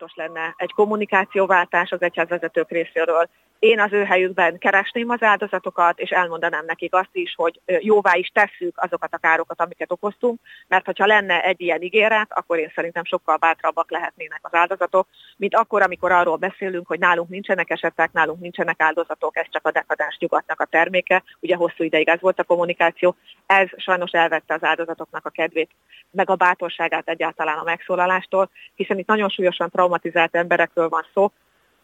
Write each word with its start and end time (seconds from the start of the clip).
fontos 0.00 0.16
lenne 0.16 0.54
egy 0.56 0.72
kommunikációváltás 0.72 1.90
az 1.90 2.02
egyházvezetők 2.02 2.70
részéről. 2.70 3.28
Én 3.58 3.80
az 3.80 3.92
ő 3.92 4.04
helyükben 4.04 4.58
keresném 4.58 5.10
az 5.10 5.22
áldozatokat, 5.22 5.98
és 5.98 6.10
elmondanám 6.10 6.64
nekik 6.64 6.94
azt 6.94 7.12
is, 7.12 7.34
hogy 7.36 7.60
jóvá 7.64 8.14
is 8.14 8.28
tesszük 8.28 8.78
azokat 8.78 9.14
a 9.14 9.18
károkat, 9.18 9.60
amiket 9.60 9.92
okoztunk, 9.92 10.40
mert 10.68 10.98
ha 10.98 11.06
lenne 11.06 11.44
egy 11.44 11.60
ilyen 11.60 11.82
ígéret, 11.82 12.26
akkor 12.28 12.58
én 12.58 12.72
szerintem 12.74 13.04
sokkal 13.04 13.36
bátrabbak 13.36 13.90
lehetnének 13.90 14.40
az 14.42 14.54
áldozatok, 14.54 15.08
mint 15.36 15.54
akkor, 15.54 15.82
amikor 15.82 16.12
arról 16.12 16.36
beszélünk, 16.36 16.86
hogy 16.86 16.98
nálunk 16.98 17.28
nincsenek 17.28 17.70
esetek, 17.70 18.12
nálunk 18.12 18.40
nincsenek 18.40 18.82
áldozatok, 18.82 19.36
ez 19.36 19.46
csak 19.50 19.66
a 19.66 19.70
dekadens 19.70 20.16
nyugatnak 20.18 20.60
a 20.60 20.64
terméke. 20.64 21.22
Ugye 21.40 21.56
hosszú 21.56 21.84
ideig 21.84 22.08
ez 22.08 22.20
volt 22.20 22.38
a 22.38 22.44
kommunikáció, 22.44 23.16
ez 23.46 23.68
sajnos 23.76 24.10
elvette 24.10 24.54
az 24.54 24.64
áldozatoknak 24.64 25.26
a 25.26 25.30
kedvét, 25.30 25.70
meg 26.10 26.30
a 26.30 26.34
bátorságát 26.34 27.08
egyáltalán 27.08 27.58
a 27.58 27.64
megszólalástól, 27.64 28.50
hiszen 28.74 28.98
itt 28.98 29.06
nagyon 29.06 29.28
súlyosan 29.28 29.70
traumatizált 29.90 30.34
emberekről 30.34 30.88
van 30.88 31.06
szó, 31.14 31.32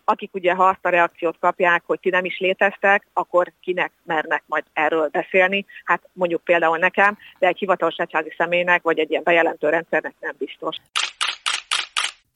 akik 0.05 0.35
ugye 0.35 0.55
ha 0.55 0.69
azt 0.69 0.85
a 0.85 0.89
reakciót 0.89 1.37
kapják, 1.41 1.83
hogy 1.87 2.01
ti 2.01 2.11
nem 2.11 2.25
is 2.25 2.39
léteztek, 2.39 3.07
akkor 3.13 3.53
kinek 3.61 3.93
mernek 4.03 4.43
majd 4.47 4.65
erről 4.73 5.09
beszélni. 5.09 5.67
Hát 5.85 6.03
mondjuk 6.13 6.45
például 6.45 6.79
nekem, 6.79 7.19
de 7.39 7.47
egy 7.47 7.59
hivatalos 7.59 7.97
egyházi 7.97 8.35
személynek, 8.37 8.83
vagy 8.83 8.99
egy 8.99 9.11
ilyen 9.11 9.23
bejelentő 9.23 9.69
rendszernek 9.69 10.15
nem 10.21 10.35
biztos. 10.39 10.77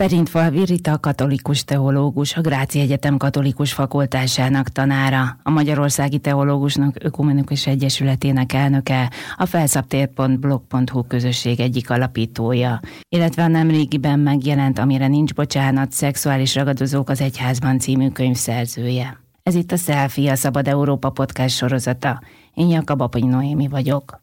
Perintfalvi 0.00 0.64
Rita 0.64 0.98
katolikus 0.98 1.64
teológus, 1.64 2.36
a 2.36 2.40
Gráci 2.40 2.80
Egyetem 2.80 3.16
katolikus 3.16 3.72
fakultásának 3.72 4.68
tanára, 4.68 5.36
a 5.42 5.50
Magyarországi 5.50 6.18
Teológusnak 6.18 6.96
Ökumenikus 7.00 7.66
Egyesületének 7.66 8.52
elnöke, 8.52 9.10
a 9.36 9.46
felszabtér.blog.hu 9.46 11.06
közösség 11.06 11.60
egyik 11.60 11.90
alapítója, 11.90 12.80
illetve 13.08 13.42
a 13.42 13.48
nemrégiben 13.48 14.18
megjelent, 14.18 14.78
amire 14.78 15.06
nincs 15.06 15.34
bocsánat, 15.34 15.92
szexuális 15.92 16.54
ragadozók 16.54 17.08
az 17.08 17.20
egyházban 17.20 17.78
című 17.78 18.08
könyv 18.08 18.36
szerzője. 18.36 19.20
Ez 19.42 19.54
itt 19.54 19.72
a 19.72 19.76
Selfie, 19.76 20.32
a 20.32 20.36
Szabad 20.36 20.68
Európa 20.68 21.10
podcast 21.10 21.56
sorozata. 21.56 22.20
Én 22.54 22.68
Jakab 22.68 23.00
Apony 23.00 23.28
Noémi 23.28 23.68
vagyok. 23.68 24.18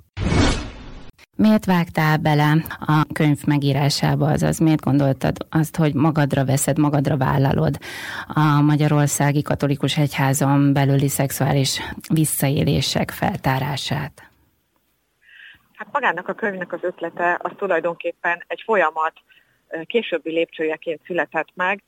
Miért 1.38 1.66
vágtál 1.66 2.18
bele 2.18 2.52
a 2.80 3.06
könyv 3.14 3.44
megírásába, 3.46 4.32
azaz 4.32 4.60
miért 4.60 4.82
gondoltad 4.82 5.36
azt, 5.50 5.76
hogy 5.76 5.94
magadra 5.94 6.46
veszed, 6.46 6.78
magadra 6.78 7.18
vállalod 7.18 7.78
a 8.28 8.62
Magyarországi 8.62 9.42
Katolikus 9.42 9.98
Egyházon 9.98 10.74
belüli 10.74 11.08
szexuális 11.08 11.82
visszaélések 12.14 13.12
feltárását? 13.12 14.32
Hát 15.74 15.88
magának 15.92 16.28
a 16.28 16.34
könyvnek 16.34 16.74
az 16.74 16.80
ötlete 16.82 17.38
az 17.42 17.52
tulajdonképpen 17.58 18.44
egy 18.48 18.62
folyamat 18.66 19.14
későbbi 19.86 20.32
lépcsőjeként 20.32 21.02
született 21.06 21.50
meg, 21.54 21.84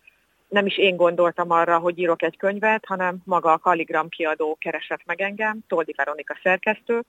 nem 0.50 0.66
is 0.66 0.78
én 0.78 0.95
gondoltam 0.95 1.52
arra, 1.52 1.78
hogy 1.78 2.00
írok 2.00 2.23
egy 2.23 2.38
könyvet, 2.38 2.86
hanem 2.86 3.17
maga 3.23 3.52
a 3.52 3.58
Kaligram 3.58 4.09
kiadó 4.09 4.58
keresett 4.59 5.02
meg 5.06 5.22
engem, 5.22 5.59
Toldi 5.67 5.94
Veronika 5.97 6.38
szerkesztő, 6.44 7.03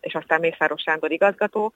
és 0.00 0.14
aztán 0.14 0.40
Mészáros 0.40 0.82
Sándor 0.82 1.12
igazgató. 1.12 1.72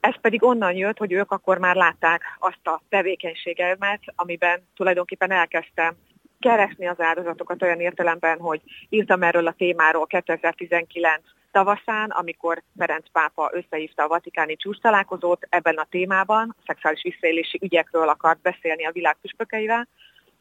Ez 0.00 0.14
pedig 0.20 0.42
onnan 0.42 0.72
jött, 0.72 0.98
hogy 0.98 1.12
ők 1.12 1.30
akkor 1.30 1.58
már 1.58 1.76
látták 1.76 2.22
azt 2.38 2.66
a 2.66 2.82
tevékenységemet, 2.88 4.00
amiben 4.14 4.66
tulajdonképpen 4.76 5.30
elkezdtem 5.30 5.94
keresni 6.40 6.86
az 6.86 7.00
áldozatokat 7.00 7.62
olyan 7.62 7.80
értelemben, 7.80 8.38
hogy 8.38 8.60
írtam 8.88 9.22
erről 9.22 9.46
a 9.46 9.54
témáról 9.58 10.06
2019 10.06 11.22
tavaszán, 11.52 12.10
amikor 12.10 12.62
Ferenc 12.78 13.10
pápa 13.12 13.50
összehívta 13.52 14.02
a 14.02 14.08
vatikáni 14.08 14.56
csúcs 14.56 14.80
találkozót 14.80 15.46
ebben 15.48 15.76
a 15.76 15.86
témában, 15.90 16.56
a 16.58 16.62
szexuális 16.66 17.02
visszaélési 17.02 17.58
ügyekről 17.62 18.08
akart 18.08 18.40
beszélni 18.40 18.86
a 18.86 18.92
világ 18.92 19.16
püspökeivel, 19.20 19.88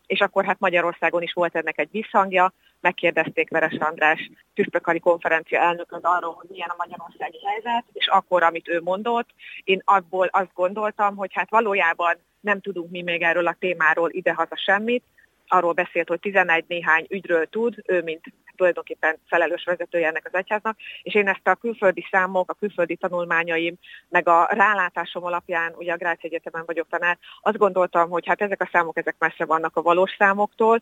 és 0.09 0.19
akkor 0.19 0.45
hát 0.45 0.59
Magyarországon 0.59 1.21
is 1.21 1.33
volt 1.33 1.55
ennek 1.55 1.79
egy 1.79 1.89
visszhangja, 1.91 2.53
megkérdezték 2.79 3.49
Veres 3.49 3.77
András 3.79 4.29
püspökari 4.53 4.99
konferencia 4.99 5.59
elnököt 5.59 5.99
arról, 6.03 6.33
hogy 6.33 6.49
milyen 6.49 6.69
a 6.69 6.75
magyarországi 6.77 7.39
helyzet, 7.45 7.83
és 7.93 8.07
akkor, 8.07 8.43
amit 8.43 8.67
ő 8.67 8.81
mondott, 8.81 9.29
én 9.63 9.81
abból 9.85 10.27
azt 10.31 10.53
gondoltam, 10.53 11.15
hogy 11.15 11.33
hát 11.33 11.49
valójában 11.49 12.15
nem 12.39 12.61
tudunk 12.61 12.91
mi 12.91 13.01
még 13.01 13.21
erről 13.21 13.47
a 13.47 13.55
témáról 13.59 14.09
idehaza 14.11 14.57
semmit, 14.57 15.03
arról 15.47 15.73
beszélt, 15.73 16.07
hogy 16.07 16.19
11 16.19 16.65
néhány 16.67 17.05
ügyről 17.09 17.45
tud, 17.45 17.75
ő 17.85 18.01
mint 18.01 18.23
tulajdonképpen 18.59 19.17
felelős 19.27 19.63
vezetője 19.63 20.07
ennek 20.07 20.25
az 20.25 20.35
egyháznak, 20.35 20.77
és 21.01 21.15
én 21.15 21.27
ezt 21.27 21.47
a 21.47 21.55
külföldi 21.55 22.07
számok, 22.11 22.51
a 22.51 22.53
külföldi 22.59 22.95
tanulmányaim, 22.95 23.75
meg 24.09 24.27
a 24.27 24.47
rálátásom 24.51 25.23
alapján, 25.23 25.73
ugye 25.77 25.93
a 25.93 25.97
Gráci 25.97 26.27
Egyetemen 26.27 26.63
vagyok 26.65 26.87
tanár, 26.89 27.17
azt 27.41 27.57
gondoltam, 27.57 28.09
hogy 28.09 28.27
hát 28.27 28.41
ezek 28.41 28.61
a 28.61 28.69
számok, 28.71 28.97
ezek 28.97 29.15
messze 29.19 29.45
vannak 29.45 29.75
a 29.75 29.81
valós 29.81 30.15
számoktól, 30.17 30.81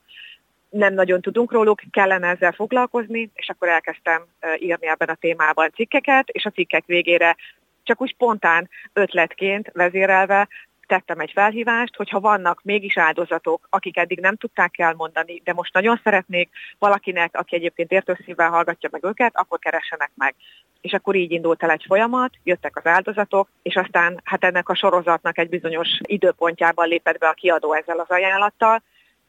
nem 0.70 0.94
nagyon 0.94 1.22
tudunk 1.22 1.52
róluk, 1.52 1.82
kellene 1.92 2.28
ezzel 2.28 2.52
foglalkozni, 2.52 3.32
és 3.34 3.50
akkor 3.50 3.68
elkezdtem 3.68 4.26
írni 4.59 4.88
ebben 4.88 5.08
a 5.08 5.16
témában 5.16 5.72
cikkeket, 5.76 6.30
és 6.30 6.46
a 6.46 6.50
cikkek 6.50 6.86
végére 6.86 7.36
csak 7.84 8.02
úgy 8.02 8.09
spontán 8.09 8.70
ötletként 8.94 9.72
vezérelve 9.74 10.48
tettem 10.88 11.20
egy 11.20 11.31
felhívást, 11.31 11.96
hogyha 11.96 12.20
vannak 12.20 12.62
mégis 12.64 12.98
áldozatok, 12.98 13.68
akik 13.70 13.98
eddig 13.98 14.20
nem 14.20 14.36
tudták 14.36 14.80
elmondani, 14.80 15.42
de 15.44 15.53
most 15.53 15.74
nagyon 15.74 16.00
szeretnék 16.03 16.50
valakinek, 16.80 17.36
aki 17.36 17.56
egyébként 17.56 17.92
értőszívvel 17.92 18.50
hallgatja 18.50 18.90
meg 18.92 19.03
őket, 19.03 19.31
akkor 19.36 19.59
keressenek 19.59 20.12
meg. 20.16 20.36
És 20.81 20.94
akkor 20.94 21.16
így 21.16 21.31
indult 21.31 21.64
el 21.64 21.72
egy 21.72 21.84
folyamat, 21.88 22.34
jöttek 22.44 22.76
az 22.76 22.86
áldozatok, 22.86 23.50
és 23.62 23.76
aztán 23.76 24.22
hát 24.24 24.44
ennek 24.44 24.70
a 24.70 24.76
sorozatnak 24.76 25.38
egy 25.38 25.50
bizonyos 25.50 25.88
időpontjában 26.02 26.88
lépett 26.88 27.18
be 27.18 27.28
a 27.28 27.34
kiadó 27.34 27.74
ezzel 27.74 28.00
az 28.00 28.09
ajánlattal, 28.09 28.81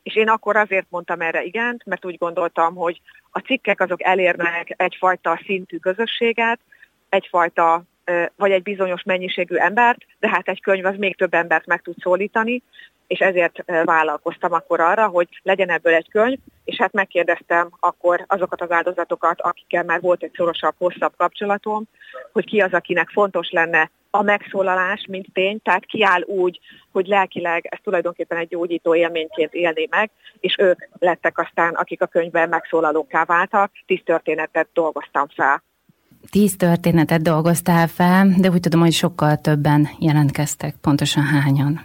és 0.03 0.17
én 0.17 0.29
akkor 0.29 0.57
azért 0.57 0.87
mondtam 0.89 1.21
erre 1.21 1.43
igent, 1.43 1.85
mert 1.85 2.05
úgy 2.05 2.19
gondoltam, 2.19 2.75
hogy 2.75 3.01
a 3.31 3.39
cikkek 3.39 3.81
azok 3.81 4.03
elérnek 4.03 4.75
egyfajta 4.77 5.41
szintű 5.45 5.77
közösséget, 5.77 6.61
egyfajta 7.09 7.83
vagy 8.37 8.51
egy 8.51 8.63
bizonyos 8.63 9.03
mennyiségű 9.03 9.57
embert, 9.57 9.99
de 10.21 10.29
hát 10.29 10.49
egy 10.49 10.61
könyv 10.61 10.85
az 10.85 10.97
még 10.97 11.17
több 11.17 11.35
embert 11.35 11.67
meg 11.67 11.83
tud 11.83 11.95
szólítani, 12.01 12.63
és 13.07 13.19
ezért 13.19 13.65
vállalkoztam 13.85 14.53
akkor 14.53 14.81
arra, 14.81 15.07
hogy 15.07 15.29
legyen 15.43 15.71
ebből 15.71 15.95
egy 15.95 16.09
könyv, 16.11 16.39
és 16.65 16.77
hát 16.77 16.93
megkérdeztem 16.93 17.69
akkor 17.81 18.25
azokat 18.27 18.61
az 18.61 18.71
áldozatokat, 18.71 19.41
akikkel 19.41 19.85
már 19.85 20.01
volt 20.01 20.23
egy 20.23 20.33
szorosabb, 20.37 20.75
hosszabb 20.79 21.13
kapcsolatom, 21.17 21.85
hogy 22.33 22.45
ki 22.45 22.61
az, 22.61 22.73
akinek 22.73 23.09
fontos 23.09 23.51
lenne 23.51 23.91
a 24.11 24.23
megszólalás, 24.23 25.05
mint 25.09 25.27
tény, 25.33 25.63
tehát 25.63 25.87
kiáll 25.87 26.23
úgy, 26.23 26.61
hogy 26.93 27.07
lelkileg 27.07 27.67
ez 27.71 27.79
tulajdonképpen 27.83 28.39
egy 28.39 28.49
gyógyító 28.49 28.95
élményként 28.95 29.55
élné 29.55 29.87
meg, 29.91 30.11
és 30.41 30.55
ők 30.59 30.89
lettek 30.99 31.39
aztán, 31.39 31.75
akik 31.75 32.03
a 32.03 32.07
könyvben 32.07 32.49
megszólalókká 32.49 33.25
váltak, 33.25 33.73
tíz 33.87 34.01
történetet 34.05 34.69
dolgoztam 34.73 35.27
fel 35.35 35.63
tíz 36.31 36.56
történetet 36.56 37.22
dolgoztál 37.22 37.87
fel, 37.87 38.28
de 38.39 38.49
úgy 38.50 38.61
tudom, 38.61 38.81
hogy 38.81 38.93
sokkal 38.93 39.37
többen 39.37 39.89
jelentkeztek. 39.99 40.75
Pontosan 40.81 41.22
hányan? 41.22 41.81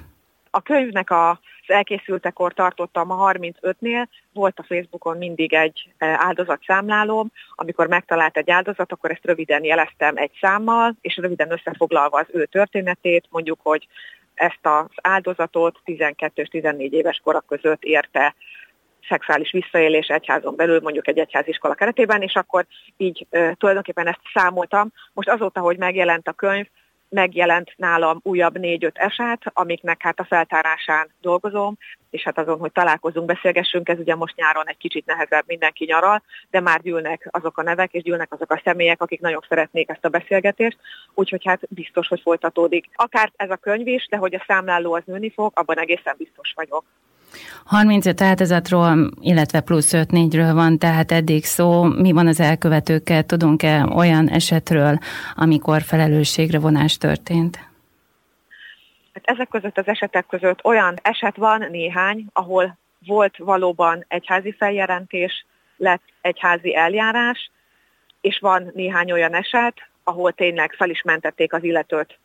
A 0.52 0.62
könyvnek 0.62 1.10
a 1.10 1.40
az 1.68 1.74
elkészültekor 1.74 2.54
tartottam 2.54 3.12
a 3.12 3.32
35-nél, 3.32 4.08
volt 4.34 4.60
a 4.60 4.64
Facebookon 4.64 5.18
mindig 5.18 5.54
egy 5.54 5.94
e, 5.98 6.06
áldozatszámlálóm, 6.20 7.32
amikor 7.56 7.88
megtalált 7.88 8.38
egy 8.38 8.50
áldozat, 8.50 8.92
akkor 8.92 9.12
ezt 9.12 9.26
röviden 9.26 9.64
jeleztem 9.64 10.18
egy 10.18 10.32
számmal, 10.42 10.96
és 11.02 11.18
röviden 11.18 11.52
összefoglalva 11.52 12.20
az 12.20 12.28
ő 12.32 12.46
történetét, 12.46 13.26
mondjuk, 13.30 13.60
hogy 13.64 13.88
ezt 14.34 14.60
az 14.62 14.86
áldozatot 15.02 15.80
12 15.84 16.42
és 16.42 16.48
14 16.48 16.94
éves 16.94 17.22
korak 17.24 17.46
között 17.46 17.84
érte 17.84 18.36
szexuális 19.10 19.52
visszaélés 19.52 20.08
egyházon 20.08 20.56
belül, 20.56 20.80
mondjuk 20.82 21.08
egy 21.08 21.18
egyháziskola 21.18 21.74
keretében, 21.74 22.22
és 22.22 22.34
akkor 22.34 22.66
így 22.98 23.28
e, 23.30 23.54
tulajdonképpen 23.54 24.08
ezt 24.08 24.20
számoltam. 24.34 24.92
Most 25.14 25.30
azóta, 25.30 25.60
hogy 25.60 25.78
megjelent 25.78 26.28
a 26.28 26.32
könyv, 26.32 26.66
megjelent 27.14 27.74
nálam 27.76 28.20
újabb 28.24 28.58
négy-öt 28.58 28.98
eset, 28.98 29.42
amiknek 29.46 30.02
hát 30.02 30.20
a 30.20 30.26
feltárásán 30.26 31.10
dolgozom, 31.22 31.78
és 32.10 32.24
hát 32.24 32.38
azon, 32.38 32.60
hogy 32.60 32.72
találkozunk, 32.72 33.26
beszélgessünk, 33.26 33.90
ez 33.90 34.00
ugye 34.00 34.16
most 34.16 34.36
nyáron 34.36 34.68
egy 34.68 34.78
kicsit 34.78 35.06
nehezebb, 35.06 35.44
mindenki 35.48 35.86
nyaral, 35.86 36.24
de 36.50 36.60
már 36.60 36.82
gyűlnek 36.82 37.28
azok 37.32 37.58
a 37.58 37.64
nevek, 37.64 37.94
és 37.94 38.04
gyűlnek 38.04 38.34
azok 38.34 38.52
a 38.52 38.62
személyek, 38.64 39.02
akik 39.02 39.20
nagyon 39.20 39.46
szeretnék 39.50 39.90
ezt 39.90 40.06
a 40.06 40.10
beszélgetést, 40.10 40.78
úgyhogy 41.14 41.46
hát 41.46 41.62
biztos, 41.70 42.08
hogy 42.08 42.22
folytatódik. 42.22 42.90
Akár 42.96 43.32
ez 43.36 43.50
a 43.50 43.56
könyv 43.56 43.88
is, 43.88 44.08
de 44.10 44.18
hogy 44.18 44.36
a 44.36 44.44
számláló 44.48 44.94
az 44.94 45.04
nőni 45.06 45.32
fog, 45.32 45.52
abban 45.56 45.80
egészen 45.80 46.16
biztos 46.18 46.54
vagyok. 46.56 46.84
35 47.66 48.22
áltozatról, 48.22 49.10
illetve 49.22 49.60
plusz 49.60 49.92
5-4-ről 49.94 50.52
van 50.54 50.78
tehát 50.78 51.12
eddig 51.12 51.46
szó. 51.46 51.84
Mi 51.84 52.12
van 52.12 52.28
az 52.28 52.40
elkövetőkkel? 52.40 53.24
Tudunk-e 53.24 53.86
olyan 53.96 54.30
esetről, 54.30 54.98
amikor 55.36 55.82
felelősségre 55.82 56.60
vonás 56.60 56.98
történt? 56.98 57.60
Hát 59.14 59.24
ezek 59.24 59.48
között 59.48 59.78
az 59.78 59.88
esetek 59.88 60.26
között 60.26 60.64
olyan 60.64 60.96
eset 61.02 61.36
van 61.36 61.68
néhány, 61.72 62.26
ahol 62.34 62.78
volt 63.06 63.38
valóban 63.38 64.06
egyházi 64.08 64.56
feljelentés, 64.58 65.46
lett 65.78 66.04
egyházi 66.22 66.76
eljárás, 66.76 67.52
és 68.22 68.40
van 68.42 68.72
néhány 68.74 69.12
olyan 69.12 69.34
eset, 69.34 69.74
ahol 70.04 70.32
tényleg 70.32 70.74
fel 70.78 70.90
is 70.90 71.02
mentették 71.02 71.54
az 71.54 71.64
illetőt 71.64 72.20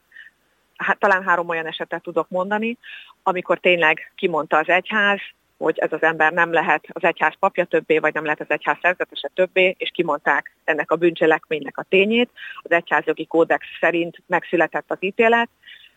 hát 0.78 0.98
talán 0.98 1.22
három 1.22 1.48
olyan 1.48 1.66
esetet 1.66 2.02
tudok 2.02 2.28
mondani, 2.28 2.78
amikor 3.22 3.58
tényleg 3.58 4.12
kimondta 4.16 4.56
az 4.56 4.68
egyház, 4.68 5.20
hogy 5.58 5.78
ez 5.78 5.92
az 5.92 6.02
ember 6.02 6.32
nem 6.32 6.52
lehet 6.52 6.84
az 6.92 7.04
egyház 7.04 7.34
papja 7.38 7.64
többé, 7.64 7.98
vagy 7.98 8.14
nem 8.14 8.24
lehet 8.24 8.40
az 8.40 8.50
egyház 8.50 8.76
szerzetese 8.82 9.30
többé, 9.34 9.74
és 9.78 9.90
kimondták 9.94 10.56
ennek 10.64 10.90
a 10.90 10.96
bűncselekménynek 10.96 11.78
a 11.78 11.86
tényét. 11.88 12.30
Az 12.62 12.70
egyházjogi 12.70 13.26
kódex 13.26 13.66
szerint 13.80 14.22
megszületett 14.26 14.90
az 14.90 14.96
ítélet, 15.00 15.48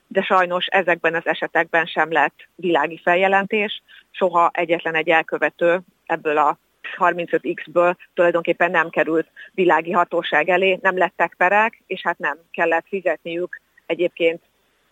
de 0.08 0.22
sajnos 0.22 0.66
ezekben 0.66 1.16
az 1.16 1.28
esetekben 1.28 1.86
sem 1.86 2.12
lett 2.12 2.48
világi 2.56 3.00
feljelentés, 3.04 3.82
soha 4.12 4.50
egyetlen 4.54 4.96
egy 4.96 5.10
elkövető 5.10 5.80
ebből 6.06 6.38
a 6.38 6.58
35X-ből 6.98 7.96
tulajdonképpen 8.14 8.72
nem 8.72 8.90
került 8.90 9.28
világi 9.54 9.92
hatóság 9.92 10.50
elé, 10.50 10.80
nem 10.82 10.98
lettek 10.98 11.34
perek, 11.38 11.82
és 11.88 12.02
hát 12.02 12.18
nem 12.18 12.38
kellett 12.52 12.86
fizetniük 12.88 13.62
egyébként 13.86 14.42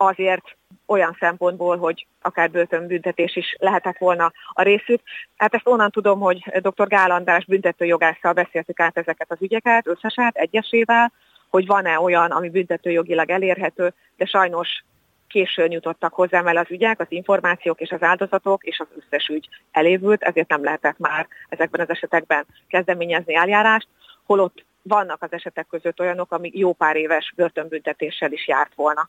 azért 0.00 0.56
olyan 0.86 1.16
szempontból, 1.20 1.76
hogy 1.76 2.06
akár 2.22 2.50
börtönbüntetés 2.50 3.36
is 3.36 3.56
lehetett 3.58 3.98
volna 3.98 4.32
a 4.52 4.62
részük. 4.62 5.00
Hát 5.36 5.54
ezt 5.54 5.66
onnan 5.66 5.90
tudom, 5.90 6.20
hogy 6.20 6.38
dr. 6.60 6.86
Gál 6.88 7.10
András 7.10 7.44
büntetőjogásszal 7.44 8.32
beszéltük 8.32 8.80
át 8.80 8.98
ezeket 8.98 9.30
az 9.30 9.36
ügyeket, 9.40 9.86
összesát, 9.86 10.36
egyesével, 10.36 11.12
hogy 11.50 11.66
van-e 11.66 12.00
olyan, 12.00 12.30
ami 12.30 12.50
büntetőjogilag 12.50 13.30
elérhető, 13.30 13.92
de 14.16 14.24
sajnos 14.24 14.84
későn 15.28 15.70
jutottak 15.70 16.14
hozzám 16.14 16.46
el 16.46 16.56
az 16.56 16.70
ügyek, 16.70 17.00
az 17.00 17.06
információk 17.08 17.80
és 17.80 17.90
az 17.90 18.02
áldozatok, 18.02 18.64
és 18.64 18.78
az 18.78 18.86
összes 18.96 19.28
ügy 19.28 19.48
elévült, 19.70 20.22
ezért 20.22 20.48
nem 20.48 20.64
lehetett 20.64 20.98
már 20.98 21.26
ezekben 21.48 21.80
az 21.80 21.90
esetekben 21.90 22.46
kezdeményezni 22.68 23.34
eljárást, 23.34 23.88
holott 24.26 24.64
vannak 24.82 25.22
az 25.22 25.32
esetek 25.32 25.66
között 25.70 26.00
olyanok, 26.00 26.32
amik 26.32 26.58
jó 26.58 26.72
pár 26.72 26.96
éves 26.96 27.32
börtönbüntetéssel 27.36 28.32
is 28.32 28.48
járt 28.48 28.74
volna. 28.74 29.08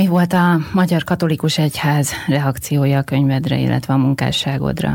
Mi 0.00 0.06
volt 0.06 0.32
a 0.32 0.58
Magyar 0.74 1.04
Katolikus 1.04 1.58
Egyház 1.58 2.12
reakciója 2.26 2.98
a 2.98 3.02
könyvedre, 3.02 3.56
illetve 3.56 3.94
a 3.94 3.96
munkásságodra? 3.96 4.90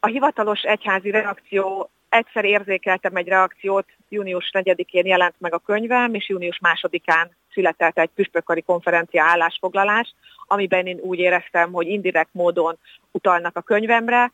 A 0.00 0.06
hivatalos 0.06 0.60
egyházi 0.62 1.10
reakció 1.10 1.90
egyszer 2.08 2.44
érzékeltem 2.44 3.16
egy 3.16 3.28
reakciót, 3.28 3.86
június 4.08 4.50
4-én 4.52 5.06
jelent 5.06 5.34
meg 5.38 5.54
a 5.54 5.58
könyvem, 5.58 6.14
és 6.14 6.28
június 6.28 6.60
2-án 6.82 7.28
született 7.52 7.98
egy 7.98 8.10
püspökkari 8.14 8.62
konferencia 8.62 9.24
állásfoglalás, 9.24 10.14
amiben 10.46 10.86
én 10.86 10.98
úgy 11.02 11.18
éreztem, 11.18 11.72
hogy 11.72 11.86
indirekt 11.86 12.30
módon 12.32 12.78
utalnak 13.10 13.56
a 13.56 13.60
könyvemre, 13.60 14.32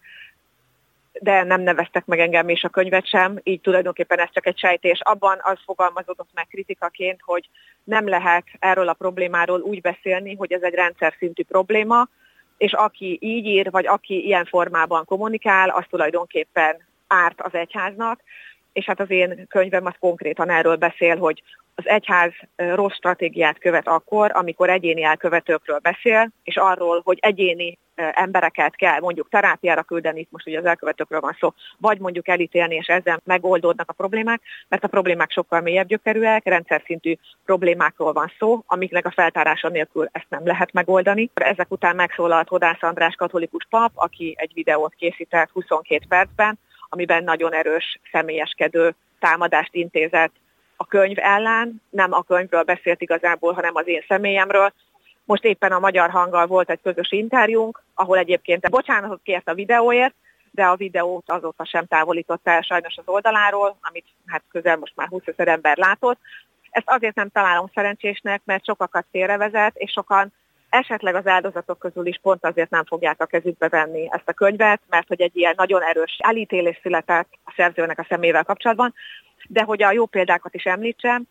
de 1.20 1.42
nem 1.42 1.60
neveztek 1.60 2.04
meg 2.06 2.18
engem 2.18 2.48
és 2.48 2.64
a 2.64 2.68
könyvet 2.68 3.06
sem, 3.06 3.38
így 3.42 3.60
tulajdonképpen 3.60 4.18
ez 4.18 4.28
csak 4.32 4.46
egy 4.46 4.58
sejtés. 4.58 5.00
Abban 5.02 5.38
az 5.42 5.58
fogalmazódott 5.64 6.30
meg 6.34 6.46
kritikaként, 6.46 7.20
hogy 7.24 7.48
nem 7.84 8.08
lehet 8.08 8.44
erről 8.58 8.88
a 8.88 8.92
problémáról 8.92 9.60
úgy 9.60 9.80
beszélni, 9.80 10.34
hogy 10.34 10.52
ez 10.52 10.62
egy 10.62 10.74
rendszer 10.74 11.14
szintű 11.18 11.42
probléma, 11.44 12.08
és 12.56 12.72
aki 12.72 13.18
így 13.20 13.46
ír, 13.46 13.70
vagy 13.70 13.86
aki 13.86 14.24
ilyen 14.24 14.44
formában 14.44 15.04
kommunikál, 15.04 15.68
az 15.68 15.84
tulajdonképpen 15.90 16.76
árt 17.06 17.40
az 17.40 17.54
egyháznak, 17.54 18.20
és 18.72 18.84
hát 18.84 19.00
az 19.00 19.10
én 19.10 19.46
könyvem 19.48 19.86
az 19.86 19.94
konkrétan 19.98 20.50
erről 20.50 20.76
beszél, 20.76 21.16
hogy 21.16 21.42
az 21.74 21.88
egyház 21.88 22.32
rossz 22.56 22.94
stratégiát 22.94 23.58
követ 23.58 23.88
akkor, 23.88 24.30
amikor 24.34 24.70
egyéni 24.70 25.02
elkövetőkről 25.02 25.78
beszél, 25.78 26.28
és 26.42 26.56
arról, 26.56 27.00
hogy 27.04 27.18
egyéni 27.20 27.78
embereket 27.94 28.76
kell 28.76 29.00
mondjuk 29.00 29.28
terápiára 29.28 29.82
küldeni, 29.82 30.20
itt 30.20 30.30
most 30.30 30.46
ugye 30.46 30.58
az 30.58 30.64
elkövetőkről 30.64 31.20
van 31.20 31.36
szó, 31.40 31.52
vagy 31.78 31.98
mondjuk 31.98 32.28
elítélni, 32.28 32.74
és 32.74 32.86
ezzel 32.86 33.20
megoldódnak 33.24 33.90
a 33.90 33.92
problémák, 33.92 34.40
mert 34.68 34.84
a 34.84 34.88
problémák 34.88 35.30
sokkal 35.30 35.60
mélyebb 35.60 35.86
gyökerűek, 35.86 36.44
rendszer 36.44 36.82
szintű 36.86 37.14
problémákról 37.44 38.12
van 38.12 38.32
szó, 38.38 38.62
amiknek 38.66 39.06
a 39.06 39.10
feltárása 39.10 39.68
nélkül 39.68 40.08
ezt 40.12 40.26
nem 40.28 40.46
lehet 40.46 40.72
megoldani. 40.72 41.30
Ezek 41.34 41.70
után 41.70 41.96
megszólalt 41.96 42.48
Hodász 42.48 42.82
András 42.82 43.14
katolikus 43.14 43.66
pap, 43.70 43.90
aki 43.94 44.34
egy 44.36 44.50
videót 44.54 44.94
készített 44.94 45.50
22 45.50 46.04
percben, 46.08 46.58
amiben 46.92 47.24
nagyon 47.24 47.54
erős 47.54 48.00
személyeskedő 48.10 48.94
támadást 49.18 49.74
intézett 49.74 50.32
a 50.76 50.86
könyv 50.86 51.16
ellen, 51.20 51.82
nem 51.90 52.12
a 52.12 52.22
könyvről 52.22 52.62
beszélt 52.62 53.00
igazából, 53.00 53.52
hanem 53.52 53.74
az 53.74 53.86
én 53.86 54.04
személyemről. 54.08 54.72
Most 55.24 55.44
éppen 55.44 55.72
a 55.72 55.78
Magyar 55.78 56.10
Hanggal 56.10 56.46
volt 56.46 56.70
egy 56.70 56.80
közös 56.82 57.12
interjúnk, 57.12 57.82
ahol 57.94 58.18
egyébként 58.18 58.70
bocsánatot 58.70 59.20
kért 59.22 59.48
a 59.48 59.54
videóért, 59.54 60.14
de 60.50 60.64
a 60.64 60.76
videót 60.76 61.30
azóta 61.30 61.64
sem 61.64 61.86
távolította 61.86 62.50
el 62.50 62.62
sajnos 62.62 62.96
az 62.96 63.04
oldaláról, 63.06 63.76
amit 63.80 64.06
hát 64.26 64.42
közel 64.50 64.76
most 64.76 64.96
már 64.96 65.08
20 65.08 65.22
ezer 65.24 65.48
ember 65.48 65.76
látott. 65.76 66.18
Ezt 66.70 66.90
azért 66.90 67.14
nem 67.14 67.28
találom 67.28 67.70
szerencsésnek, 67.74 68.40
mert 68.44 68.64
sokakat 68.64 69.06
félrevezet, 69.10 69.76
és 69.76 69.90
sokan 69.90 70.32
esetleg 70.72 71.14
az 71.14 71.26
áldozatok 71.26 71.78
közül 71.78 72.06
is 72.06 72.18
pont 72.22 72.44
azért 72.44 72.70
nem 72.70 72.84
fogják 72.84 73.20
a 73.20 73.26
kezükbe 73.26 73.68
venni 73.68 74.08
ezt 74.10 74.28
a 74.28 74.32
könyvet, 74.32 74.80
mert 74.88 75.08
hogy 75.08 75.20
egy 75.20 75.36
ilyen 75.36 75.54
nagyon 75.56 75.82
erős 75.82 76.18
elítélés 76.18 76.78
született 76.82 77.28
a 77.44 77.52
szerzőnek 77.56 77.98
a 77.98 78.06
szemével 78.08 78.44
kapcsolatban, 78.44 78.94
de 79.48 79.62
hogy 79.62 79.82
a 79.82 79.92
jó 79.92 80.06
példákat 80.06 80.54
is 80.54 80.64
említsem, 80.64 81.22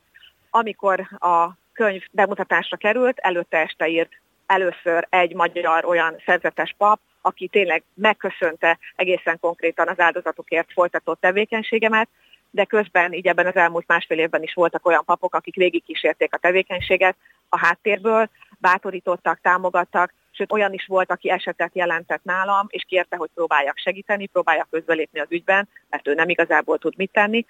amikor 0.49 0.99
a 1.19 1.49
könyv 1.73 2.03
bemutatásra 2.11 2.77
került, 2.77 3.17
előtte 3.17 3.57
este 3.57 3.87
írt 3.87 4.21
először 4.45 5.07
egy 5.09 5.33
magyar 5.33 5.85
olyan 5.85 6.15
szerzetes 6.25 6.75
pap, 6.77 6.99
aki 7.21 7.47
tényleg 7.47 7.83
megköszönte 7.93 8.77
egészen 8.95 9.39
konkrétan 9.39 9.87
az 9.87 9.99
áldozatokért 9.99 10.71
folytatott 10.71 11.19
tevékenységemet, 11.19 12.09
de 12.51 12.65
közben 12.65 13.13
így 13.13 13.27
ebben 13.27 13.45
az 13.45 13.55
elmúlt 13.55 13.87
másfél 13.87 14.19
évben 14.19 14.43
is 14.43 14.53
voltak 14.53 14.85
olyan 14.85 15.05
papok, 15.05 15.35
akik 15.35 15.55
végigkísérték 15.55 16.33
a 16.33 16.37
tevékenységet 16.37 17.15
a 17.49 17.57
háttérből, 17.57 18.29
bátorítottak, 18.59 19.39
támogattak, 19.41 20.13
sőt 20.31 20.51
olyan 20.51 20.73
is 20.73 20.85
volt, 20.85 21.11
aki 21.11 21.29
esetet 21.29 21.75
jelentett 21.75 22.23
nálam, 22.23 22.67
és 22.69 22.85
kérte, 22.87 23.15
hogy 23.15 23.29
próbáljak 23.33 23.77
segíteni, 23.77 24.25
próbáljak 24.25 24.67
közbelépni 24.69 25.19
az 25.19 25.27
ügyben, 25.29 25.67
mert 25.89 26.07
ő 26.07 26.13
nem 26.13 26.29
igazából 26.29 26.77
tud 26.77 26.93
mit 26.97 27.11
tenni. 27.11 27.45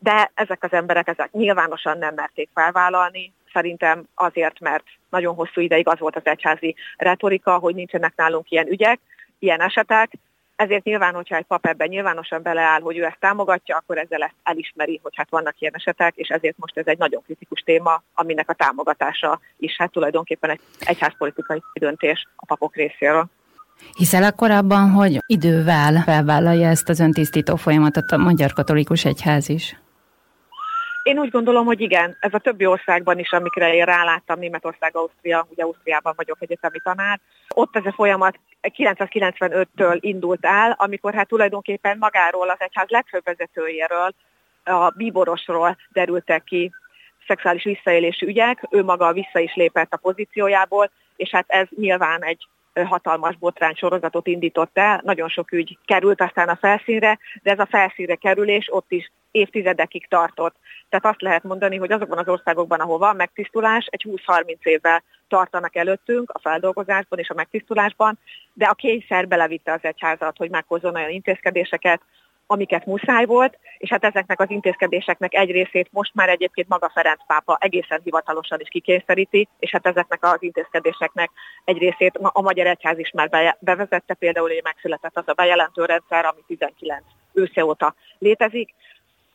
De 0.00 0.30
ezek 0.34 0.64
az 0.64 0.72
emberek 0.72 1.08
ezek 1.08 1.32
nyilvánosan 1.32 1.98
nem 1.98 2.14
merték 2.14 2.48
felvállalni, 2.54 3.32
szerintem 3.52 4.04
azért, 4.14 4.60
mert 4.60 4.84
nagyon 5.10 5.34
hosszú 5.34 5.60
ideig 5.60 5.88
az 5.88 5.98
volt 5.98 6.16
az 6.16 6.26
egyházi 6.26 6.74
retorika, 6.96 7.58
hogy 7.58 7.74
nincsenek 7.74 8.12
nálunk 8.16 8.50
ilyen 8.50 8.68
ügyek, 8.68 9.00
ilyen 9.38 9.60
esetek, 9.60 10.12
ezért 10.62 10.84
nyilván, 10.84 11.14
hogyha 11.14 11.36
egy 11.36 11.44
pap 11.44 11.66
ebben 11.66 11.88
nyilvánosan 11.88 12.42
beleáll, 12.42 12.80
hogy 12.80 12.98
ő 12.98 13.04
ezt 13.04 13.20
támogatja, 13.20 13.76
akkor 13.76 13.98
ezzel 13.98 14.22
ezt 14.22 14.34
elismeri, 14.42 15.00
hogy 15.02 15.12
hát 15.16 15.30
vannak 15.30 15.54
ilyen 15.60 15.74
esetek, 15.74 16.16
és 16.16 16.28
ezért 16.28 16.58
most 16.58 16.76
ez 16.76 16.86
egy 16.86 16.98
nagyon 16.98 17.22
kritikus 17.22 17.60
téma, 17.60 18.02
aminek 18.14 18.48
a 18.48 18.54
támogatása 18.54 19.40
is 19.56 19.76
hát 19.78 19.90
tulajdonképpen 19.90 20.50
egy 20.50 20.60
egyházpolitikai 20.78 21.62
döntés 21.74 22.26
a 22.36 22.44
papok 22.46 22.76
részéről. 22.76 23.26
Hiszel 23.96 24.22
akkor 24.22 24.50
abban, 24.50 24.90
hogy 24.90 25.18
idővel 25.26 26.02
felvállalja 26.02 26.68
ezt 26.68 26.88
az 26.88 27.00
öntisztító 27.00 27.56
folyamatot 27.56 28.10
a 28.10 28.16
Magyar 28.16 28.52
Katolikus 28.52 29.04
Egyház 29.04 29.48
is? 29.48 29.76
Én 31.02 31.18
úgy 31.18 31.30
gondolom, 31.30 31.64
hogy 31.64 31.80
igen, 31.80 32.16
ez 32.20 32.34
a 32.34 32.38
többi 32.38 32.66
országban 32.66 33.18
is, 33.18 33.32
amikre 33.32 33.74
én 33.74 33.84
ráláttam, 33.84 34.38
Németország, 34.38 34.96
Ausztria, 34.96 35.46
ugye 35.50 35.62
Ausztriában 35.62 36.12
vagyok 36.16 36.36
egyetemi 36.40 36.78
tanár, 36.82 37.20
ott 37.54 37.76
ez 37.76 37.86
a 37.86 37.92
folyamat 37.92 38.38
995-től 38.62 39.98
indult 40.00 40.44
el, 40.44 40.74
amikor 40.78 41.14
hát 41.14 41.28
tulajdonképpen 41.28 41.96
magáról 41.98 42.48
az 42.48 42.56
egyház 42.58 42.88
legfőbb 42.88 43.24
vezetőjéről, 43.24 44.14
a 44.64 44.90
bíborosról 44.96 45.76
derültek 45.92 46.44
ki 46.44 46.72
szexuális 47.26 47.64
visszaélésű 47.64 48.26
ügyek, 48.26 48.66
ő 48.70 48.82
maga 48.82 49.12
vissza 49.12 49.38
is 49.38 49.54
lépett 49.54 49.92
a 49.92 49.96
pozíciójából, 49.96 50.90
és 51.16 51.30
hát 51.30 51.44
ez 51.48 51.66
nyilván 51.76 52.24
egy 52.24 52.46
hatalmas 52.74 53.36
botrány 53.36 53.74
sorozatot 53.74 54.26
indított 54.26 54.78
el, 54.78 55.00
nagyon 55.04 55.28
sok 55.28 55.52
ügy 55.52 55.78
került 55.84 56.20
aztán 56.20 56.48
a 56.48 56.56
felszínre, 56.56 57.18
de 57.42 57.50
ez 57.50 57.58
a 57.58 57.66
felszínre 57.66 58.14
kerülés 58.14 58.68
ott 58.70 58.92
is 58.92 59.12
évtizedekig 59.32 60.08
tartott. 60.08 60.54
Tehát 60.88 61.06
azt 61.06 61.22
lehet 61.22 61.42
mondani, 61.42 61.76
hogy 61.76 61.92
azokban 61.92 62.18
az 62.18 62.28
országokban, 62.28 62.80
ahol 62.80 62.98
van 62.98 63.16
megtisztulás, 63.16 63.86
egy 63.90 64.06
20-30 64.26 64.56
évvel 64.62 65.02
tartanak 65.28 65.76
előttünk 65.76 66.30
a 66.30 66.38
feldolgozásban 66.38 67.18
és 67.18 67.28
a 67.28 67.34
megtisztulásban, 67.34 68.18
de 68.52 68.64
a 68.64 68.74
kényszer 68.74 69.28
belevitte 69.28 69.72
az 69.72 69.80
egyházat, 69.82 70.36
hogy 70.36 70.50
meghozzon 70.50 70.94
olyan 70.94 71.10
intézkedéseket, 71.10 72.00
amiket 72.46 72.86
muszáj 72.86 73.24
volt, 73.24 73.58
és 73.78 73.90
hát 73.90 74.04
ezeknek 74.04 74.40
az 74.40 74.50
intézkedéseknek 74.50 75.34
egy 75.34 75.50
részét 75.50 75.88
most 75.92 76.14
már 76.14 76.28
egyébként 76.28 76.68
maga 76.68 76.90
Ferenc 76.94 77.26
pápa 77.26 77.58
egészen 77.60 78.00
hivatalosan 78.04 78.60
is 78.60 78.68
kikényszeríti, 78.68 79.48
és 79.58 79.70
hát 79.70 79.86
ezeknek 79.86 80.24
az 80.24 80.42
intézkedéseknek 80.42 81.30
egy 81.64 81.78
részét 81.78 82.18
a 82.22 82.40
Magyar 82.40 82.66
Egyház 82.66 82.98
is 82.98 83.10
már 83.10 83.56
bevezette, 83.58 84.14
például 84.14 84.48
hogy 84.48 84.60
megszületett 84.62 85.16
az 85.16 85.28
a 85.28 85.32
bejelentő 85.32 85.84
rendszer, 85.84 86.24
ami 86.24 86.40
19 86.46 87.02
ősze 87.32 87.64
óta 87.64 87.94
létezik, 88.18 88.74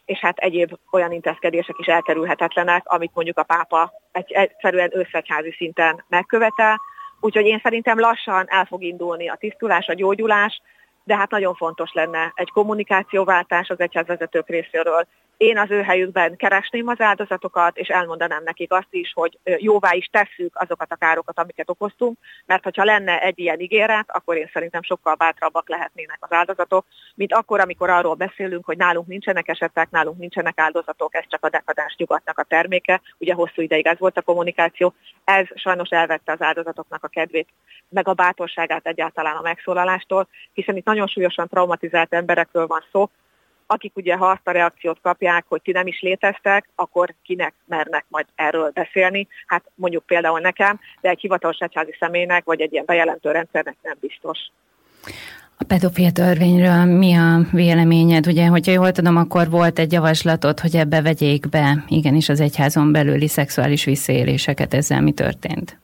és 0.08 0.20
hát 0.20 0.38
egyéb 0.38 0.78
olyan 0.92 1.12
intézkedések 1.12 1.76
is 1.80 1.86
elkerülhetetlenek, 1.86 2.84
amit 2.86 3.12
mondjuk 3.14 3.38
a 3.38 3.44
pápa 3.44 3.92
egy, 4.12 4.32
egyszerűen 4.32 4.90
összegyházi 4.94 5.52
szinten 5.52 6.04
megkövetel. 6.08 6.82
Úgyhogy 7.20 7.46
én 7.46 7.60
szerintem 7.64 8.00
lassan 8.00 8.46
el 8.50 8.66
fog 8.66 8.84
indulni 8.84 9.30
a 9.30 9.36
tisztulás, 9.36 9.88
a 9.88 9.94
gyógyulás, 9.94 10.62
de 11.04 11.16
hát 11.16 11.30
nagyon 11.30 11.56
fontos 11.56 11.94
lenne 11.94 12.32
egy 12.36 12.52
kommunikációváltás 12.52 13.70
az 13.70 13.80
egyházvezetők 13.80 14.48
részéről, 14.48 15.08
én 15.38 15.58
az 15.58 15.72
ő 15.72 15.82
helyükben 15.82 16.36
keresném 16.36 16.88
az 16.88 17.02
áldozatokat, 17.02 17.78
és 17.78 17.88
elmondanám 17.88 18.44
nekik 18.44 18.72
azt 18.72 18.88
is, 18.90 19.12
hogy 19.14 19.40
jóvá 19.44 19.94
is 19.94 20.10
tesszük 20.12 20.56
azokat 20.56 20.92
a 20.92 20.96
károkat, 20.96 21.40
amiket 21.40 21.70
okoztunk, 21.70 22.18
mert 22.46 22.64
hogyha 22.64 22.84
lenne 22.84 23.22
egy 23.22 23.40
ilyen 23.40 23.60
ígéret, 23.60 24.06
akkor 24.08 24.38
én 24.38 24.50
szerintem 24.54 24.82
sokkal 24.82 25.16
bátrabbak 25.16 25.70
lehetnének 25.70 26.18
az 26.20 26.32
áldozatok, 26.32 26.86
mint 27.16 27.34
akkor, 27.34 27.60
amikor 27.60 27.90
arról 27.90 28.14
beszélünk, 28.14 28.66
hogy 28.66 28.78
nálunk 28.78 29.08
nincsenek 29.08 29.48
esetek, 29.48 29.90
nálunk 29.90 30.18
nincsenek 30.18 30.60
áldozatok, 30.60 31.16
ez 31.16 31.24
csak 31.28 31.46
a 31.46 31.50
dekadens 31.50 31.96
nyugatnak 31.98 32.40
a 32.40 32.44
terméke. 32.44 33.02
Ugye 33.18 33.34
hosszú 33.34 33.62
ideig 33.62 33.86
ez 33.86 34.00
volt 34.00 34.18
a 34.18 34.22
kommunikáció, 34.22 34.94
ez 35.24 35.46
sajnos 35.56 35.90
elvette 35.90 36.32
az 36.32 36.42
áldozatoknak 36.42 37.04
a 37.04 37.08
kedvét, 37.08 37.48
meg 37.90 38.08
a 38.08 38.14
bátorságát 38.14 38.88
egyáltalán 38.88 39.36
a 39.36 39.42
megszólalástól, 39.42 40.28
hiszen 40.54 40.76
itt 40.76 40.86
nagyon 40.86 41.08
súlyosan 41.08 41.48
traumatizált 41.48 42.14
emberekről 42.14 42.68
van 42.68 42.84
szó, 42.92 43.10
akik 43.68 43.96
ugye 43.96 44.16
ha 44.16 44.30
azt 44.30 44.48
a 44.48 44.52
reakciót 44.52 45.00
kapják, 45.02 45.46
hogy 45.48 45.62
ti 45.62 45.72
nem 45.72 45.88
is 45.88 46.02
léteztek, 46.02 46.70
akkor 46.76 47.14
kinek 47.24 47.54
mernek 47.66 48.06
majd 48.08 48.26
erről 48.36 48.72
beszélni. 48.74 49.28
Hát 49.46 49.64
mondjuk 49.76 50.06
például 50.06 50.40
nekem, 50.40 50.80
de 51.02 51.10
egy 51.10 51.20
hivatalos 51.20 51.58
egyházi 51.58 51.96
személynek, 52.00 52.44
vagy 52.46 52.62
egy 52.62 52.72
ilyen 52.72 52.86
bejelentő 52.86 53.32
rendszernek 53.32 53.76
nem 53.82 53.98
biztos. 54.00 54.40
A 55.60 55.64
pedofil 55.64 56.12
törvényről 56.12 56.86
mi 56.86 57.14
a 57.14 57.40
véleményed? 57.52 58.28
Ugye, 58.28 58.46
hogyha 58.46 58.72
jól 58.72 58.92
tudom, 58.92 59.18
akkor 59.18 59.50
volt 59.50 59.80
egy 59.80 59.92
javaslatod, 59.92 60.60
hogy 60.60 60.76
ebbe 60.76 61.02
vegyék 61.02 61.50
be 61.50 61.84
igenis 61.88 62.30
az 62.30 62.40
egyházon 62.40 62.92
belüli 62.92 63.28
szexuális 63.28 63.86
visszaéléseket. 63.86 64.74
Ezzel 64.74 65.02
mi 65.02 65.12
történt? 65.12 65.80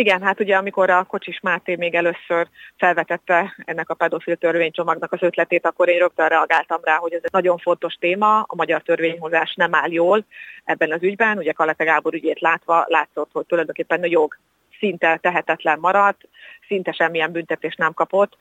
Igen, 0.00 0.22
hát 0.22 0.40
ugye 0.40 0.56
amikor 0.56 0.90
a 0.90 1.04
Kocsis 1.04 1.40
Máté 1.40 1.76
még 1.76 1.94
először 1.94 2.48
felvetette 2.76 3.54
ennek 3.64 3.90
a 3.90 3.94
pedofil 3.94 4.36
törvénycsomagnak 4.36 5.12
az 5.12 5.22
ötletét, 5.22 5.66
akkor 5.66 5.88
én 5.88 5.98
rögtön 5.98 6.28
reagáltam 6.28 6.80
rá, 6.82 6.96
hogy 6.96 7.12
ez 7.12 7.20
egy 7.22 7.32
nagyon 7.32 7.58
fontos 7.58 7.94
téma, 7.94 8.40
a 8.40 8.54
magyar 8.54 8.82
törvényhozás 8.82 9.54
nem 9.54 9.74
áll 9.74 9.90
jól 9.90 10.24
ebben 10.64 10.92
az 10.92 11.02
ügyben. 11.02 11.38
Ugye 11.38 11.52
Kalete 11.52 11.84
Gábor 11.84 12.14
ügyét 12.14 12.40
látva 12.40 12.84
látszott, 12.88 13.30
hogy 13.32 13.46
tulajdonképpen 13.46 14.02
a 14.02 14.06
jog 14.06 14.38
szinte 14.78 15.18
tehetetlen 15.22 15.78
maradt, 15.78 16.28
szinte 16.66 16.92
semmilyen 16.92 17.32
büntetést 17.32 17.78
nem 17.78 17.94
kapott, 17.94 18.36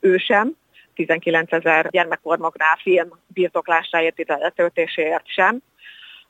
ő 0.00 0.16
sem, 0.16 0.56
19 0.94 1.52
ezer 1.52 1.90
gyermekpornográf 1.90 2.80
film 2.82 3.08
birtoklásáért, 3.26 4.18
illetve 4.18 4.44
letöltéséért 4.44 5.26
sem 5.26 5.62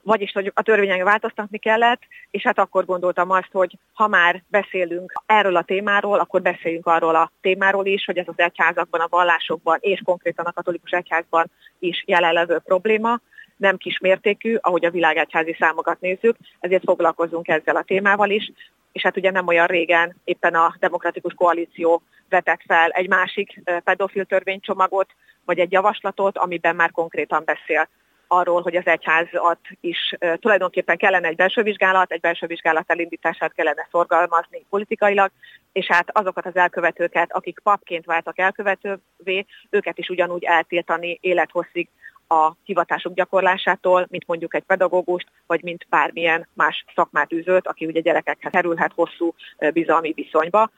vagyis 0.04 0.32
hogy 0.32 0.52
a 0.54 0.62
törvényen 0.62 1.04
változtatni 1.04 1.58
kellett, 1.58 2.00
és 2.30 2.42
hát 2.42 2.58
akkor 2.58 2.84
gondoltam 2.84 3.30
azt, 3.30 3.48
hogy 3.52 3.78
ha 3.92 4.08
már 4.08 4.42
beszélünk 4.48 5.12
erről 5.26 5.56
a 5.56 5.62
témáról, 5.62 6.18
akkor 6.18 6.42
beszéljünk 6.42 6.86
arról 6.86 7.14
a 7.14 7.32
témáról 7.40 7.86
is, 7.86 8.04
hogy 8.04 8.18
ez 8.18 8.28
az 8.28 8.38
egyházakban, 8.38 9.00
a 9.00 9.08
vallásokban 9.10 9.78
és 9.80 10.00
konkrétan 10.04 10.44
a 10.44 10.52
katolikus 10.52 10.90
egyházban 10.90 11.50
is 11.78 12.02
jelenlevő 12.06 12.58
probléma, 12.58 13.20
nem 13.56 13.76
kis 13.76 13.98
mértékű, 13.98 14.56
ahogy 14.60 14.84
a 14.84 14.90
világegyházi 14.90 15.56
számokat 15.58 16.00
nézzük, 16.00 16.36
ezért 16.60 16.84
foglalkozunk 16.84 17.48
ezzel 17.48 17.76
a 17.76 17.82
témával 17.82 18.30
is, 18.30 18.52
és 18.92 19.02
hát 19.02 19.16
ugye 19.16 19.30
nem 19.30 19.46
olyan 19.46 19.66
régen 19.66 20.16
éppen 20.24 20.54
a 20.54 20.74
Demokratikus 20.78 21.34
Koalíció 21.34 22.02
vetett 22.28 22.60
fel 22.66 22.90
egy 22.90 23.08
másik 23.08 23.62
pedofil 23.84 24.24
törvénycsomagot, 24.24 25.10
vagy 25.44 25.58
egy 25.58 25.72
javaslatot, 25.72 26.38
amiben 26.38 26.76
már 26.76 26.90
konkrétan 26.90 27.42
beszél 27.44 27.88
arról, 28.26 28.62
hogy 28.62 28.76
az 28.76 28.86
egyházat 28.86 29.58
is 29.80 30.14
tulajdonképpen 30.40 30.96
kellene 30.96 31.28
egy 31.28 31.36
belső 31.36 31.62
vizsgálat, 31.62 32.12
egy 32.12 32.20
belső 32.20 32.46
vizsgálat 32.46 32.90
elindítását 32.90 33.52
kellene 33.52 33.88
szorgalmazni 33.90 34.66
politikailag, 34.70 35.30
és 35.72 35.86
hát 35.86 36.10
azokat 36.12 36.46
az 36.46 36.56
elkövetőket, 36.56 37.32
akik 37.32 37.58
papként 37.62 38.04
váltak 38.04 38.38
elkövetővé, 38.38 39.46
őket 39.70 39.98
is 39.98 40.08
ugyanúgy 40.08 40.44
eltiltani 40.44 41.18
élethosszig 41.20 41.88
a 42.28 42.52
hivatásuk 42.64 43.14
gyakorlásától, 43.14 44.06
mint 44.10 44.26
mondjuk 44.26 44.54
egy 44.54 44.62
pedagógust, 44.62 45.28
vagy 45.46 45.62
mint 45.62 45.86
bármilyen 45.88 46.48
más 46.52 46.84
szakmát 46.94 47.32
űzőt, 47.32 47.66
aki 47.66 47.86
ugye 47.86 48.00
gyerekekhez 48.00 48.52
kerülhet 48.52 48.92
hosszú 48.94 49.34
bizalmi 49.72 50.12
viszonyba. 50.12 50.70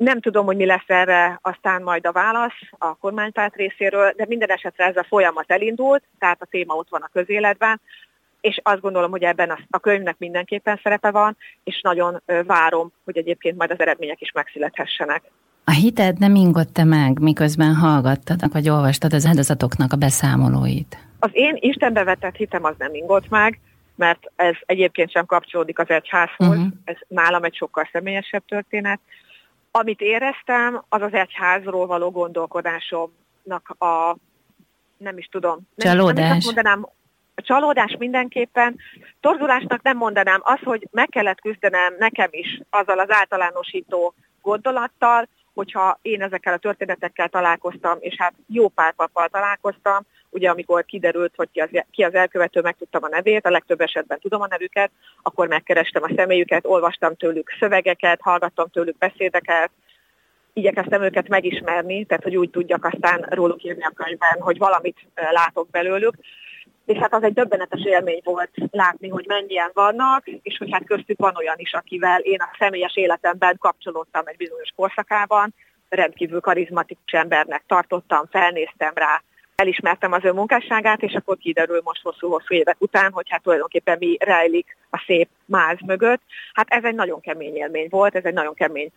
Nem 0.00 0.20
tudom, 0.20 0.46
hogy 0.46 0.56
mi 0.56 0.66
lesz 0.66 0.88
erre 0.88 1.38
aztán 1.42 1.82
majd 1.82 2.06
a 2.06 2.12
válasz 2.12 2.60
a 2.78 2.94
kormánypárt 2.94 3.54
részéről, 3.54 4.12
de 4.16 4.24
minden 4.28 4.50
esetre 4.50 4.84
ez 4.84 4.96
a 4.96 5.06
folyamat 5.08 5.44
elindult, 5.50 6.02
tehát 6.18 6.42
a 6.42 6.46
téma 6.50 6.74
ott 6.74 6.88
van 6.88 7.00
a 7.00 7.10
közéletben, 7.12 7.80
és 8.40 8.60
azt 8.62 8.80
gondolom, 8.80 9.10
hogy 9.10 9.22
ebben 9.22 9.66
a 9.70 9.78
könyvnek 9.78 10.18
mindenképpen 10.18 10.80
szerepe 10.82 11.10
van, 11.10 11.36
és 11.64 11.80
nagyon 11.82 12.22
várom, 12.46 12.92
hogy 13.04 13.16
egyébként 13.16 13.56
majd 13.56 13.70
az 13.70 13.80
eredmények 13.80 14.20
is 14.20 14.32
megszülethessenek. 14.32 15.22
A 15.64 15.70
hited 15.70 16.18
nem 16.18 16.34
ingott 16.34 16.84
meg, 16.84 17.18
miközben 17.18 17.74
hallgattad, 17.74 18.52
vagy 18.52 18.68
olvastad 18.68 19.12
az 19.12 19.26
áldozatoknak 19.26 19.92
a 19.92 19.96
beszámolóit? 19.96 20.98
Az 21.18 21.30
én 21.32 21.56
Istenbe 21.60 22.04
vetett 22.04 22.36
hitem 22.36 22.64
az 22.64 22.74
nem 22.78 22.94
ingott 22.94 23.28
meg, 23.28 23.60
mert 23.96 24.32
ez 24.36 24.54
egyébként 24.66 25.10
sem 25.10 25.26
kapcsolódik 25.26 25.78
az 25.78 25.88
egyházhoz, 25.88 26.48
uh-huh. 26.48 26.66
ez 26.84 26.96
nálam 27.08 27.44
egy 27.44 27.54
sokkal 27.54 27.88
személyesebb 27.92 28.42
történet, 28.48 29.00
amit 29.70 30.00
éreztem, 30.00 30.84
az 30.88 31.02
az 31.02 31.12
egyházról 31.12 31.86
való 31.86 32.10
gondolkodásomnak 32.10 33.74
a, 33.78 34.16
nem 34.96 35.18
is 35.18 35.28
tudom. 35.30 35.58
Nem, 35.74 35.96
Csalódás. 35.96 36.28
Nem 36.28 36.36
is 36.36 36.44
mondanám, 36.44 36.86
a 37.34 37.42
csalódás 37.42 37.96
mindenképpen. 37.98 38.76
Torzulásnak 39.20 39.82
nem 39.82 39.96
mondanám 39.96 40.40
az, 40.44 40.58
hogy 40.64 40.88
meg 40.90 41.08
kellett 41.08 41.40
küzdenem 41.40 41.94
nekem 41.98 42.28
is 42.30 42.60
azzal 42.70 42.98
az 42.98 43.10
általánosító 43.10 44.14
gondolattal, 44.42 45.28
hogyha 45.54 45.98
én 46.02 46.22
ezekkel 46.22 46.52
a 46.52 46.58
történetekkel 46.58 47.28
találkoztam, 47.28 47.96
és 48.00 48.14
hát 48.18 48.34
jó 48.46 48.68
pár 48.68 48.92
pappal 48.92 49.28
találkoztam, 49.28 50.02
ugye 50.30 50.50
amikor 50.50 50.84
kiderült, 50.84 51.32
hogy 51.36 51.48
ki 51.52 51.60
az, 51.60 51.68
ki 51.90 52.02
az 52.02 52.14
elkövető, 52.14 52.60
megtudtam 52.60 53.02
a 53.04 53.08
nevét, 53.08 53.46
a 53.46 53.50
legtöbb 53.50 53.80
esetben 53.80 54.18
tudom 54.20 54.40
a 54.40 54.46
nevüket, 54.50 54.90
akkor 55.22 55.48
megkerestem 55.48 56.02
a 56.02 56.10
személyüket, 56.16 56.66
olvastam 56.66 57.14
tőlük 57.16 57.56
szövegeket, 57.60 58.20
hallgattam 58.20 58.68
tőlük 58.68 58.98
beszédeket, 58.98 59.70
igyekeztem 60.52 61.02
őket 61.02 61.28
megismerni, 61.28 62.04
tehát 62.04 62.22
hogy 62.22 62.36
úgy 62.36 62.50
tudjak 62.50 62.84
aztán 62.84 63.26
róluk 63.28 63.64
írni 63.64 63.82
a 63.82 63.92
könyvben, 63.94 64.40
hogy 64.40 64.58
valamit 64.58 64.98
látok 65.14 65.70
belőlük. 65.70 66.14
És 66.84 66.98
hát 66.98 67.14
az 67.14 67.22
egy 67.22 67.32
döbbenetes 67.32 67.84
élmény 67.84 68.20
volt 68.24 68.50
látni, 68.70 69.08
hogy 69.08 69.24
mennyien 69.28 69.70
vannak, 69.72 70.26
és 70.26 70.58
hogy 70.58 70.68
hát 70.72 70.84
köztük 70.84 71.18
van 71.18 71.36
olyan 71.36 71.58
is, 71.58 71.72
akivel 71.72 72.20
én 72.20 72.40
a 72.40 72.56
személyes 72.58 72.96
életemben 72.96 73.56
kapcsolódtam 73.58 74.26
egy 74.26 74.36
bizonyos 74.36 74.68
korszakában, 74.76 75.54
rendkívül 75.88 76.40
karizmatikus 76.40 77.12
embernek 77.12 77.62
tartottam, 77.66 78.26
felnéztem 78.30 78.92
rá, 78.94 79.22
elismertem 79.60 80.12
az 80.12 80.24
ő 80.24 80.32
munkásságát, 80.32 81.02
és 81.02 81.14
akkor 81.14 81.36
kiderül 81.36 81.80
most 81.84 82.02
hosszú-hosszú 82.02 82.54
évek 82.54 82.76
után, 82.78 83.12
hogy 83.12 83.26
hát 83.28 83.42
tulajdonképpen 83.42 83.96
mi 83.98 84.16
rejlik 84.20 84.76
a 84.90 85.02
szép 85.06 85.28
máz 85.44 85.76
mögött. 85.86 86.20
Hát 86.52 86.66
ez 86.68 86.84
egy 86.84 86.94
nagyon 86.94 87.20
kemény 87.20 87.56
élmény 87.56 87.86
volt, 87.90 88.14
ez 88.14 88.24
egy 88.24 88.34
nagyon 88.34 88.54
kemény 88.54 88.90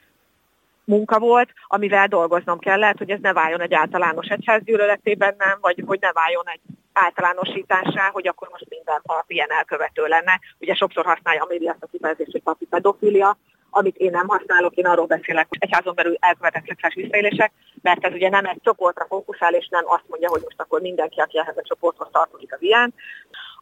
munka 0.84 1.20
volt, 1.20 1.50
amivel 1.68 2.08
dolgoznom 2.08 2.60
kellett, 2.60 2.98
hogy 2.98 3.10
ez 3.10 3.20
ne 3.22 3.34
váljon 3.34 3.62
egy 3.62 3.74
általános 3.74 4.28
egyházgyűlöletében 4.28 5.36
nem, 5.38 5.58
vagy 5.62 5.84
hogy 5.86 6.00
ne 6.02 6.12
váljon 6.12 6.46
egy 6.46 6.60
általánosításá, 6.94 8.10
hogy 8.12 8.28
akkor 8.28 8.48
most 8.52 8.66
minden 8.70 9.02
pap 9.04 9.24
ilyen 9.28 9.52
elkövető 9.52 10.06
lenne. 10.06 10.40
Ugye 10.60 10.74
sokszor 10.74 11.06
használja 11.06 11.44
a 11.44 11.48
média 11.50 11.72
azt 11.72 11.84
a 11.84 11.88
kifejezést, 11.92 12.32
hogy 12.32 12.42
papi 12.42 12.66
pedofilia, 12.66 13.38
amit 13.74 13.96
én 13.96 14.12
nem 14.12 14.28
használok, 14.28 14.74
én 14.74 14.86
arról 14.86 15.06
beszélek, 15.06 15.46
hogy 15.50 15.58
egyházon 15.62 15.96
belül 15.96 16.16
elkövetett 16.20 16.66
szexuális 16.68 17.04
visszaélések, 17.04 17.52
mert 17.82 18.06
ez 18.06 18.14
ugye 18.14 18.30
nem 18.30 18.46
egy 18.46 18.60
csoportra 18.64 19.06
fókuszál, 19.10 19.54
és 19.54 19.68
nem 19.70 19.84
azt 19.86 20.04
mondja, 20.08 20.30
hogy 20.30 20.42
most 20.44 20.60
akkor 20.60 20.82
mindenki, 20.82 21.20
aki 21.20 21.40
ehhez 21.40 21.58
a 21.58 21.68
csoporthoz 21.68 22.08
tartozik, 22.12 22.54
az 22.54 22.62
ilyen. 22.62 22.94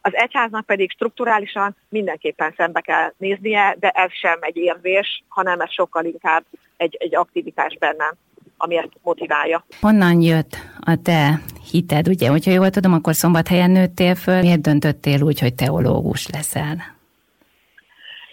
Az 0.00 0.14
egyháznak 0.14 0.66
pedig 0.66 0.90
strukturálisan 0.90 1.76
mindenképpen 1.88 2.54
szembe 2.56 2.80
kell 2.80 3.12
néznie, 3.16 3.76
de 3.78 3.88
ez 3.88 4.12
sem 4.12 4.38
egy 4.40 4.56
érzés, 4.56 5.24
hanem 5.28 5.60
ez 5.60 5.72
sokkal 5.72 6.04
inkább 6.04 6.44
egy, 6.76 6.96
egy 7.00 7.14
aktivitás 7.14 7.76
bennem 7.78 8.14
ami 8.56 8.76
ezt 8.76 8.92
motiválja. 9.02 9.64
Honnan 9.80 10.20
jött 10.20 10.56
a 10.80 10.98
te 11.02 11.40
hited? 11.70 12.08
Ugye, 12.08 12.28
hogyha 12.28 12.50
jól 12.50 12.70
tudom, 12.70 12.92
akkor 12.92 13.14
szombathelyen 13.14 13.70
nőttél 13.70 14.14
föl. 14.14 14.40
Miért 14.40 14.60
döntöttél 14.60 15.22
úgy, 15.22 15.40
hogy 15.40 15.54
teológus 15.54 16.28
leszel? 16.28 17.00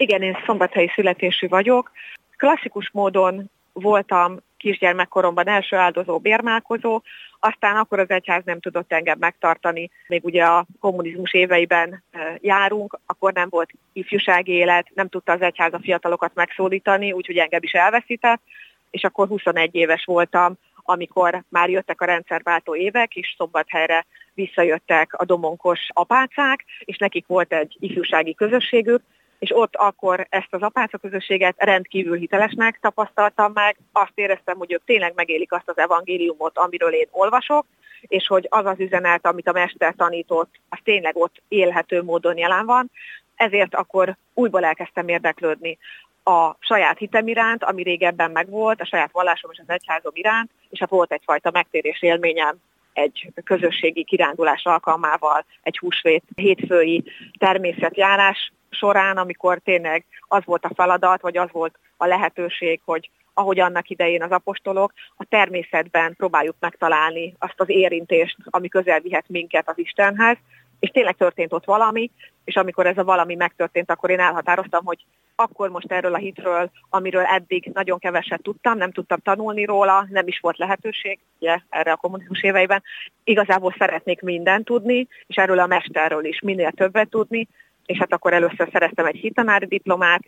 Igen, 0.01 0.21
én 0.21 0.37
szombathelyi 0.45 0.91
születésű 0.95 1.47
vagyok. 1.47 1.91
Klasszikus 2.37 2.89
módon 2.93 3.49
voltam 3.73 4.37
kisgyermekkoromban 4.57 5.47
első 5.47 5.75
áldozó 5.75 6.17
bérmálkozó, 6.17 7.01
aztán 7.39 7.75
akkor 7.75 7.99
az 7.99 8.09
egyház 8.09 8.41
nem 8.45 8.59
tudott 8.59 8.91
engem 8.91 9.17
megtartani, 9.19 9.89
még 10.07 10.25
ugye 10.25 10.43
a 10.43 10.65
kommunizmus 10.79 11.33
éveiben 11.33 12.03
járunk, 12.37 12.99
akkor 13.05 13.33
nem 13.33 13.47
volt 13.49 13.69
ifjúsági 13.93 14.51
élet, 14.51 14.87
nem 14.93 15.09
tudta 15.09 15.31
az 15.31 15.41
egyház 15.41 15.73
a 15.73 15.79
fiatalokat 15.81 16.31
megszólítani, 16.33 17.11
úgyhogy 17.11 17.37
engem 17.37 17.63
is 17.63 17.71
elveszített, 17.71 18.41
és 18.89 19.03
akkor 19.03 19.27
21 19.27 19.75
éves 19.75 20.05
voltam, 20.05 20.53
amikor 20.83 21.43
már 21.49 21.69
jöttek 21.69 22.01
a 22.01 22.05
rendszerváltó 22.05 22.75
évek, 22.75 23.15
és 23.15 23.33
szombathelyre 23.37 24.05
visszajöttek 24.33 25.13
a 25.13 25.25
domonkos 25.25 25.79
apácák, 25.93 26.65
és 26.79 26.97
nekik 26.97 27.27
volt 27.27 27.53
egy 27.53 27.75
ifjúsági 27.79 28.35
közösségük, 28.35 29.01
és 29.39 29.55
ott 29.55 29.75
akkor 29.75 30.27
ezt 30.29 30.48
az 30.50 30.62
apáca 30.62 30.98
közösséget 30.98 31.55
rendkívül 31.58 32.17
hitelesnek 32.17 32.79
tapasztaltam 32.81 33.51
meg. 33.51 33.77
Azt 33.91 34.12
éreztem, 34.15 34.58
hogy 34.58 34.72
ők 34.72 34.84
tényleg 34.86 35.13
megélik 35.15 35.51
azt 35.51 35.69
az 35.69 35.77
evangéliumot, 35.77 36.58
amiről 36.58 36.93
én 36.93 37.08
olvasok, 37.12 37.65
és 38.01 38.27
hogy 38.27 38.48
az 38.50 38.65
az 38.65 38.79
üzenet, 38.79 39.25
amit 39.25 39.48
a 39.48 39.51
mester 39.51 39.93
tanított, 39.98 40.60
az 40.69 40.77
tényleg 40.84 41.17
ott 41.17 41.41
élhető 41.48 42.03
módon 42.03 42.38
jelen 42.38 42.65
van. 42.65 42.91
Ezért 43.36 43.75
akkor 43.75 44.15
újból 44.34 44.65
elkezdtem 44.65 45.08
érdeklődni 45.08 45.77
a 46.24 46.55
saját 46.60 46.98
hitem 46.98 47.27
iránt, 47.27 47.63
ami 47.63 47.84
régebben 47.84 48.31
megvolt, 48.31 48.81
a 48.81 48.86
saját 48.86 49.12
vallásom 49.12 49.51
és 49.51 49.60
az 49.60 49.69
egyházom 49.74 50.12
iránt, 50.15 50.51
és 50.69 50.79
hát 50.79 50.89
volt 50.89 51.12
egyfajta 51.12 51.51
megtérés 51.51 52.01
élményem 52.01 52.55
egy 52.93 53.31
közösségi 53.43 54.03
kirándulás 54.03 54.63
alkalmával, 54.63 55.46
egy 55.62 55.77
húsvét 55.77 56.24
hétfői 56.36 57.03
természetjárás 57.38 58.51
során, 58.69 59.17
amikor 59.17 59.59
tényleg 59.63 60.05
az 60.27 60.45
volt 60.45 60.65
a 60.65 60.71
feladat, 60.75 61.21
vagy 61.21 61.38
az 61.38 61.49
volt 61.51 61.79
a 61.97 62.05
lehetőség, 62.05 62.81
hogy 62.85 63.09
ahogy 63.33 63.59
annak 63.59 63.89
idején 63.89 64.23
az 64.23 64.31
apostolok, 64.31 64.93
a 65.17 65.25
természetben 65.29 66.15
próbáljuk 66.15 66.55
megtalálni 66.59 67.35
azt 67.39 67.59
az 67.59 67.69
érintést, 67.69 68.38
ami 68.45 68.67
közel 68.67 68.99
vihet 68.99 69.25
minket 69.27 69.69
az 69.69 69.77
Istenhez, 69.77 70.38
és 70.79 70.89
tényleg 70.89 71.15
történt 71.15 71.53
ott 71.53 71.65
valami, 71.65 72.11
és 72.43 72.55
amikor 72.55 72.85
ez 72.85 72.97
a 72.97 73.03
valami 73.03 73.35
megtörtént, 73.35 73.91
akkor 73.91 74.09
én 74.09 74.19
elhatároztam, 74.19 74.85
hogy 74.85 75.05
akkor 75.35 75.69
most 75.69 75.91
erről 75.91 76.13
a 76.13 76.17
hitről, 76.17 76.71
amiről 76.89 77.23
eddig 77.23 77.71
nagyon 77.73 77.99
keveset 77.99 78.41
tudtam, 78.41 78.77
nem 78.77 78.91
tudtam 78.91 79.19
tanulni 79.19 79.65
róla, 79.65 80.07
nem 80.09 80.27
is 80.27 80.39
volt 80.39 80.57
lehetőség 80.57 81.19
ugye, 81.39 81.59
erre 81.69 81.91
a 81.91 81.95
kommunizmus 81.95 82.43
éveiben, 82.43 82.83
igazából 83.23 83.75
szeretnék 83.77 84.21
mindent 84.21 84.65
tudni, 84.65 85.07
és 85.27 85.35
erről 85.35 85.59
a 85.59 85.67
mesterről 85.67 86.25
is 86.25 86.39
minél 86.39 86.71
többet 86.71 87.09
tudni, 87.09 87.47
és 87.89 87.98
hát 87.98 88.13
akkor 88.13 88.34
először 88.34 88.69
szereztem 88.72 89.05
egy 89.05 89.15
hitanári 89.15 89.65
diplomát, 89.65 90.22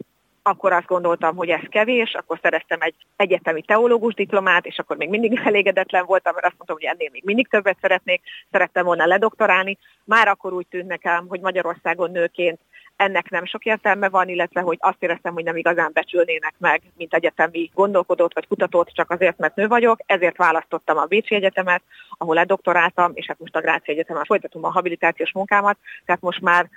akkor 0.43 0.71
azt 0.71 0.85
gondoltam, 0.85 1.35
hogy 1.35 1.49
ez 1.49 1.61
kevés, 1.69 2.13
akkor 2.13 2.39
szereztem 2.41 2.81
egy 2.81 2.95
egyetemi 3.15 3.61
teológus 3.61 4.13
diplomát, 4.13 4.65
és 4.65 4.79
akkor 4.79 4.97
még 4.97 5.09
mindig 5.09 5.41
elégedetlen 5.45 6.05
voltam, 6.05 6.33
mert 6.33 6.45
azt 6.45 6.55
mondtam, 6.57 6.75
hogy 6.75 6.85
ennél 6.85 7.09
még 7.11 7.23
mindig 7.25 7.47
többet 7.47 7.77
szeretnék, 7.81 8.21
szerettem 8.51 8.85
volna 8.85 9.05
ledoktorálni. 9.05 9.77
Már 10.03 10.27
akkor 10.27 10.53
úgy 10.53 10.67
tűnt 10.69 10.87
nekem, 10.87 11.27
hogy 11.27 11.39
Magyarországon 11.39 12.11
nőként 12.11 12.59
ennek 12.95 13.29
nem 13.29 13.45
sok 13.45 13.65
értelme 13.65 14.09
van, 14.09 14.27
illetve 14.27 14.61
hogy 14.61 14.77
azt 14.79 15.03
éreztem, 15.03 15.33
hogy 15.33 15.43
nem 15.43 15.55
igazán 15.55 15.91
becsülnének 15.93 16.53
meg, 16.57 16.81
mint 16.97 17.13
egyetemi 17.13 17.71
gondolkodót 17.73 18.33
vagy 18.33 18.47
kutatót, 18.47 18.93
csak 18.93 19.11
azért, 19.11 19.37
mert 19.37 19.55
nő 19.55 19.67
vagyok, 19.67 19.99
ezért 20.05 20.37
választottam 20.37 20.97
a 20.97 21.05
Bécsi 21.05 21.35
Egyetemet, 21.35 21.81
ahol 22.17 22.35
ledoktoráltam, 22.35 23.11
és 23.13 23.25
hát 23.25 23.39
most 23.39 23.55
a 23.55 23.61
Gráci 23.61 23.91
Egyetemen 23.91 24.23
folytatom 24.23 24.63
a 24.63 24.71
habilitációs 24.71 25.31
munkámat, 25.31 25.77
tehát 26.05 26.21
most 26.21 26.41
már 26.41 26.69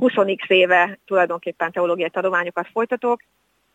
20x 0.00 0.48
éve 0.48 0.98
tulajdonképpen 1.06 1.72
teológiai 1.72 2.10
tanulmányokat 2.10 2.68
folytatok, 2.72 3.20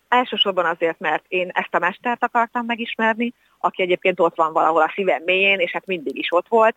elsősorban 0.08 0.66
azért, 0.66 1.00
mert 1.00 1.26
én 1.28 1.50
ezt 1.54 1.76
a 1.76 1.80
mestert 1.80 2.24
akartam 2.24 2.66
megismerni, 2.66 3.34
aki 3.60 3.82
egyébként 3.82 4.20
ott 4.20 4.36
van 4.36 4.54
valahol 4.54 4.82
a 4.82 4.92
szívem 4.96 5.24
mélyén, 5.26 5.60
és 5.60 5.72
hát 5.72 5.86
mindig 5.86 6.18
is 6.18 6.32
ott 6.32 6.48
volt, 6.48 6.76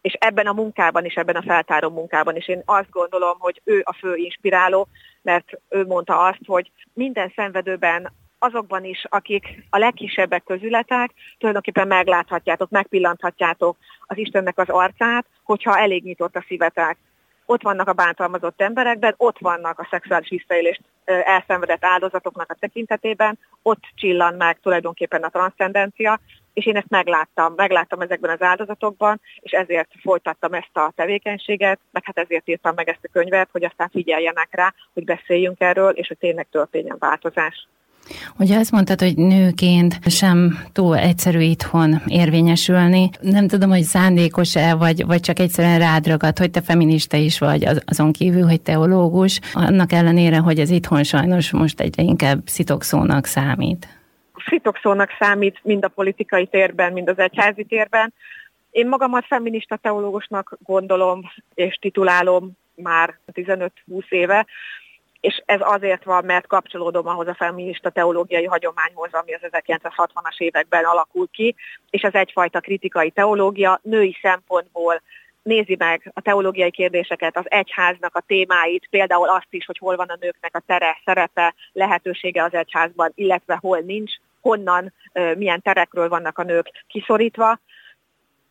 és 0.00 0.12
ebben 0.12 0.46
a 0.46 0.52
munkában 0.52 1.04
is, 1.04 1.14
ebben 1.14 1.36
a 1.36 1.42
feltáró 1.42 1.90
munkában 1.90 2.36
is 2.36 2.48
én 2.48 2.62
azt 2.64 2.90
gondolom, 2.90 3.36
hogy 3.38 3.60
ő 3.64 3.82
a 3.84 3.92
fő 3.92 4.14
inspiráló, 4.16 4.88
mert 5.22 5.50
ő 5.68 5.86
mondta 5.86 6.18
azt, 6.18 6.40
hogy 6.46 6.70
minden 6.92 7.32
szenvedőben 7.36 8.12
azokban 8.38 8.84
is, 8.84 9.04
akik 9.08 9.64
a 9.70 9.78
legkisebbek 9.78 10.44
közületek, 10.44 11.10
tulajdonképpen 11.38 11.86
megláthatjátok, 11.86 12.70
megpillanthatjátok 12.70 13.76
az 14.00 14.18
Istennek 14.18 14.58
az 14.58 14.68
arcát, 14.68 15.26
hogyha 15.42 15.78
elég 15.78 16.04
nyitott 16.04 16.36
a 16.36 16.44
szívetek 16.46 16.98
ott 17.50 17.62
vannak 17.62 17.88
a 17.88 17.92
bántalmazott 17.92 18.60
emberekben, 18.60 19.14
ott 19.16 19.38
vannak 19.38 19.78
a 19.78 19.88
szexuális 19.90 20.28
visszaélést 20.28 20.80
elszenvedett 21.04 21.84
áldozatoknak 21.84 22.50
a 22.50 22.56
tekintetében, 22.60 23.38
ott 23.62 23.82
csillan 23.94 24.34
meg 24.34 24.58
tulajdonképpen 24.60 25.22
a 25.22 25.28
transzcendencia, 25.28 26.20
és 26.52 26.66
én 26.66 26.76
ezt 26.76 26.88
megláttam, 26.88 27.52
megláttam 27.56 28.00
ezekben 28.00 28.30
az 28.30 28.42
áldozatokban, 28.42 29.20
és 29.40 29.50
ezért 29.52 29.90
folytattam 30.02 30.52
ezt 30.52 30.76
a 30.76 30.92
tevékenységet, 30.96 31.80
meg 31.90 32.04
hát 32.04 32.18
ezért 32.18 32.48
írtam 32.48 32.74
meg 32.74 32.88
ezt 32.88 33.04
a 33.04 33.08
könyvet, 33.12 33.48
hogy 33.52 33.64
aztán 33.64 33.88
figyeljenek 33.88 34.48
rá, 34.50 34.74
hogy 34.92 35.04
beszéljünk 35.04 35.60
erről, 35.60 35.90
és 35.90 36.08
hogy 36.08 36.18
tényleg 36.18 36.46
történjen 36.50 36.96
változás. 36.98 37.68
Ugye 38.38 38.58
azt 38.58 38.70
mondtad, 38.70 39.00
hogy 39.00 39.16
nőként 39.16 40.10
sem 40.10 40.58
túl 40.72 40.96
egyszerű 40.96 41.40
itthon 41.40 42.00
érvényesülni. 42.06 43.10
Nem 43.20 43.48
tudom, 43.48 43.70
hogy 43.70 43.82
szándékos-e, 43.82 44.74
vagy, 44.74 45.06
vagy 45.06 45.20
csak 45.20 45.38
egyszerűen 45.38 45.78
rád 45.78 46.06
ragad, 46.06 46.38
hogy 46.38 46.50
te 46.50 46.60
feminista 46.60 47.16
is 47.16 47.38
vagy, 47.38 47.66
azon 47.86 48.12
kívül, 48.12 48.42
hogy 48.42 48.60
teológus. 48.60 49.40
Annak 49.52 49.92
ellenére, 49.92 50.38
hogy 50.38 50.58
ez 50.58 50.70
itthon 50.70 51.04
sajnos 51.04 51.50
most 51.50 51.80
egyre 51.80 52.02
inkább 52.02 52.38
szitokszónak 52.44 53.26
számít. 53.26 53.88
Szitokszónak 54.46 55.10
számít 55.18 55.60
mind 55.62 55.84
a 55.84 55.88
politikai 55.88 56.46
térben, 56.46 56.92
mind 56.92 57.08
az 57.08 57.18
egyházi 57.18 57.64
térben. 57.64 58.12
Én 58.70 58.88
magamat 58.88 59.24
feminista 59.26 59.76
teológusnak 59.76 60.58
gondolom, 60.64 61.20
és 61.54 61.74
titulálom 61.80 62.50
már 62.74 63.18
15-20 63.32 63.70
éve, 64.08 64.46
és 65.20 65.42
ez 65.46 65.60
azért 65.62 66.04
van, 66.04 66.24
mert 66.24 66.46
kapcsolódom 66.46 67.06
ahhoz 67.06 67.26
a 67.26 67.34
feminista 67.34 67.90
teológiai 67.90 68.44
hagyományhoz, 68.44 69.12
ami 69.12 69.34
az 69.34 69.40
1960-as 69.42 70.38
években 70.38 70.84
alakul 70.84 71.28
ki, 71.32 71.54
és 71.90 72.02
ez 72.02 72.14
egyfajta 72.14 72.60
kritikai 72.60 73.10
teológia, 73.10 73.80
női 73.82 74.16
szempontból 74.22 75.02
nézi 75.42 75.76
meg 75.78 76.10
a 76.14 76.20
teológiai 76.20 76.70
kérdéseket, 76.70 77.36
az 77.36 77.44
egyháznak 77.50 78.14
a 78.16 78.24
témáit, 78.26 78.86
például 78.90 79.28
azt 79.28 79.46
is, 79.50 79.64
hogy 79.64 79.78
hol 79.78 79.96
van 79.96 80.08
a 80.08 80.16
nőknek 80.20 80.56
a 80.56 80.62
tere, 80.66 81.00
szerepe, 81.04 81.54
lehetősége 81.72 82.42
az 82.42 82.54
egyházban, 82.54 83.12
illetve 83.14 83.58
hol 83.60 83.78
nincs, 83.78 84.12
honnan, 84.40 84.92
milyen 85.36 85.62
terekről 85.62 86.08
vannak 86.08 86.38
a 86.38 86.42
nők 86.42 86.84
kiszorítva, 86.86 87.58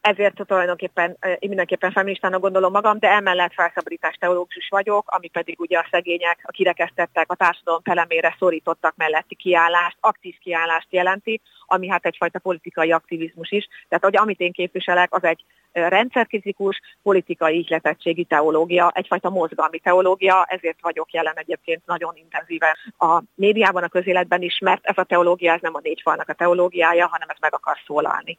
ezért 0.07 0.45
tulajdonképpen 0.47 1.17
én 1.21 1.47
mindenképpen 1.47 1.91
feministának 1.91 2.41
gondolom 2.41 2.71
magam, 2.71 2.99
de 2.99 3.09
emellett 3.09 3.53
felszabadítás 3.53 4.15
teológus 4.15 4.67
vagyok, 4.69 5.09
ami 5.11 5.27
pedig 5.27 5.59
ugye 5.59 5.77
a 5.77 5.87
szegények, 5.91 6.39
a 6.43 6.51
kirekesztettek, 6.51 7.31
a 7.31 7.35
társadalom 7.35 7.81
felemére 7.83 8.35
szorítottak 8.39 8.93
melletti 8.95 9.35
kiállást, 9.35 9.97
aktív 9.99 10.35
kiállást 10.37 10.87
jelenti, 10.89 11.41
ami 11.65 11.87
hát 11.87 12.05
egyfajta 12.05 12.39
politikai 12.39 12.91
aktivizmus 12.91 13.51
is. 13.51 13.67
Tehát 13.89 14.03
hogy 14.03 14.17
amit 14.17 14.39
én 14.39 14.51
képviselek, 14.51 15.13
az 15.13 15.23
egy 15.23 15.43
rendszerkritikus, 15.71 16.81
politikai 17.03 17.57
ihletettségi 17.57 18.23
teológia, 18.23 18.91
egyfajta 18.95 19.29
mozgalmi 19.29 19.79
teológia, 19.79 20.45
ezért 20.49 20.81
vagyok 20.81 21.11
jelen 21.11 21.35
egyébként 21.35 21.85
nagyon 21.85 22.15
intenzíven 22.15 22.75
a 22.97 23.21
médiában, 23.35 23.83
a 23.83 23.87
közéletben 23.87 24.41
is, 24.41 24.59
mert 24.59 24.85
ez 24.85 24.97
a 24.97 25.03
teológia, 25.03 25.53
ez 25.53 25.61
nem 25.61 25.75
a 25.75 25.79
négy 25.83 26.01
falnak 26.03 26.29
a 26.29 26.33
teológiája, 26.33 27.07
hanem 27.07 27.29
ez 27.29 27.37
meg 27.39 27.53
akar 27.53 27.77
szólalni. 27.85 28.37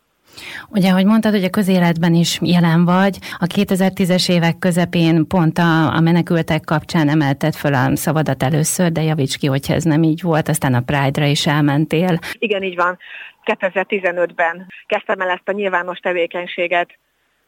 Ugye, 0.68 0.90
ahogy 0.90 1.04
mondtad, 1.04 1.32
hogy 1.32 1.44
a 1.44 1.50
közéletben 1.50 2.14
is 2.14 2.38
jelen 2.42 2.84
vagy, 2.84 3.18
a 3.38 3.46
2010-es 3.46 4.30
évek 4.30 4.58
közepén 4.58 5.26
pont 5.26 5.58
a, 5.58 5.94
a 5.94 6.00
menekültek 6.00 6.64
kapcsán 6.64 7.08
emelted 7.08 7.54
föl 7.54 7.74
a 7.74 7.96
szavadat 7.96 8.42
először, 8.42 8.92
de 8.92 9.02
javíts 9.02 9.36
ki, 9.36 9.46
hogyha 9.46 9.74
ez 9.74 9.84
nem 9.84 10.02
így 10.02 10.22
volt, 10.22 10.48
aztán 10.48 10.74
a 10.74 10.80
Pride-ra 10.80 11.26
is 11.26 11.46
elmentél. 11.46 12.18
Igen, 12.38 12.62
így 12.62 12.76
van. 12.76 12.98
2015-ben 13.44 14.66
kezdtem 14.86 15.20
el 15.20 15.28
ezt 15.28 15.48
a 15.48 15.52
nyilvános 15.52 15.98
tevékenységet 15.98 16.98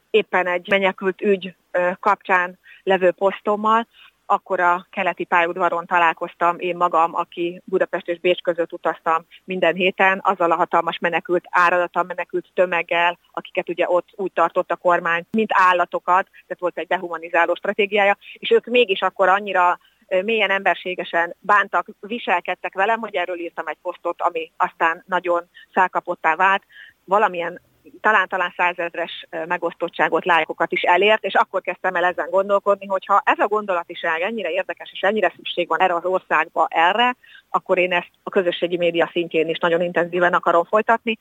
éppen 0.09 0.47
egy 0.47 0.67
menekült 0.69 1.21
ügy 1.21 1.53
kapcsán 1.99 2.59
levő 2.83 3.11
posztommal, 3.11 3.87
akkor 4.31 4.59
a 4.59 4.87
keleti 4.89 5.23
pályaudvaron 5.23 5.85
találkoztam 5.85 6.59
én 6.59 6.75
magam, 6.75 7.15
aki 7.15 7.61
Budapest 7.65 8.07
és 8.07 8.19
Bécs 8.19 8.41
között 8.41 8.73
utaztam 8.73 9.25
minden 9.43 9.75
héten, 9.75 10.19
azzal 10.23 10.51
a 10.51 10.55
hatalmas 10.55 10.99
menekült 10.99 11.45
áradattal, 11.49 12.03
menekült 12.03 12.49
tömeggel, 12.53 13.19
akiket 13.31 13.69
ugye 13.69 13.89
ott 13.89 14.07
úgy 14.15 14.31
tartott 14.31 14.71
a 14.71 14.75
kormány, 14.75 15.23
mint 15.31 15.49
állatokat, 15.53 16.29
tehát 16.31 16.59
volt 16.59 16.77
egy 16.77 16.87
dehumanizáló 16.87 17.55
stratégiája, 17.55 18.17
és 18.33 18.49
ők 18.49 18.65
mégis 18.65 19.01
akkor 19.01 19.27
annyira 19.27 19.79
mélyen 20.07 20.49
emberségesen 20.49 21.35
bántak, 21.39 21.87
viselkedtek 21.99 22.73
velem, 22.73 22.99
hogy 22.99 23.15
erről 23.15 23.39
írtam 23.39 23.67
egy 23.67 23.77
posztot, 23.81 24.21
ami 24.21 24.51
aztán 24.57 25.03
nagyon 25.07 25.49
szálkapottá 25.73 26.35
vált, 26.35 26.63
valamilyen 27.03 27.61
talán-talán 28.01 28.53
százezres 28.57 29.27
megosztottságot, 29.47 30.25
lájkokat 30.25 30.71
is 30.71 30.81
elért, 30.81 31.23
és 31.23 31.33
akkor 31.33 31.61
kezdtem 31.61 31.95
el 31.95 32.03
ezen 32.03 32.29
gondolkodni, 32.29 32.85
hogy 32.87 33.05
ha 33.05 33.21
ez 33.25 33.39
a 33.39 33.47
gondolatiság 33.47 34.21
ennyire 34.21 34.49
érdekes, 34.49 34.91
és 34.93 34.99
ennyire 34.99 35.33
szükség 35.35 35.67
van 35.67 35.79
erre 35.79 35.93
az 35.93 36.05
országba 36.05 36.67
erre, 36.69 37.15
akkor 37.49 37.77
én 37.77 37.91
ezt 37.91 38.11
a 38.23 38.29
közösségi 38.29 38.77
média 38.77 39.09
szintjén 39.11 39.49
is 39.49 39.57
nagyon 39.57 39.81
intenzíven 39.81 40.33
akarom 40.33 40.63
folytatni. 40.63 41.17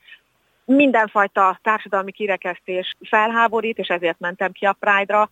Mindenfajta 0.64 1.58
társadalmi 1.62 2.12
kirekesztés 2.12 2.96
felháborít, 3.08 3.78
és 3.78 3.88
ezért 3.88 4.18
mentem 4.18 4.52
ki 4.52 4.66
a 4.66 4.76
Pride-ra. 4.80 5.30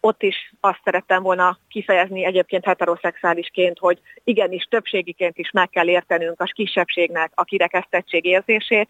Ott 0.00 0.22
is 0.22 0.52
azt 0.60 0.80
szerettem 0.84 1.22
volna 1.22 1.58
kifejezni 1.68 2.24
egyébként 2.24 2.64
heteroszexuálisként, 2.64 3.78
hogy 3.78 3.98
igenis 4.24 4.64
többségiként 4.64 5.38
is 5.38 5.50
meg 5.50 5.68
kell 5.70 5.88
értenünk 5.88 6.40
a 6.40 6.44
kisebbségnek 6.44 7.32
a 7.34 7.44
kirekesztettség 7.44 8.24
érzését, 8.24 8.88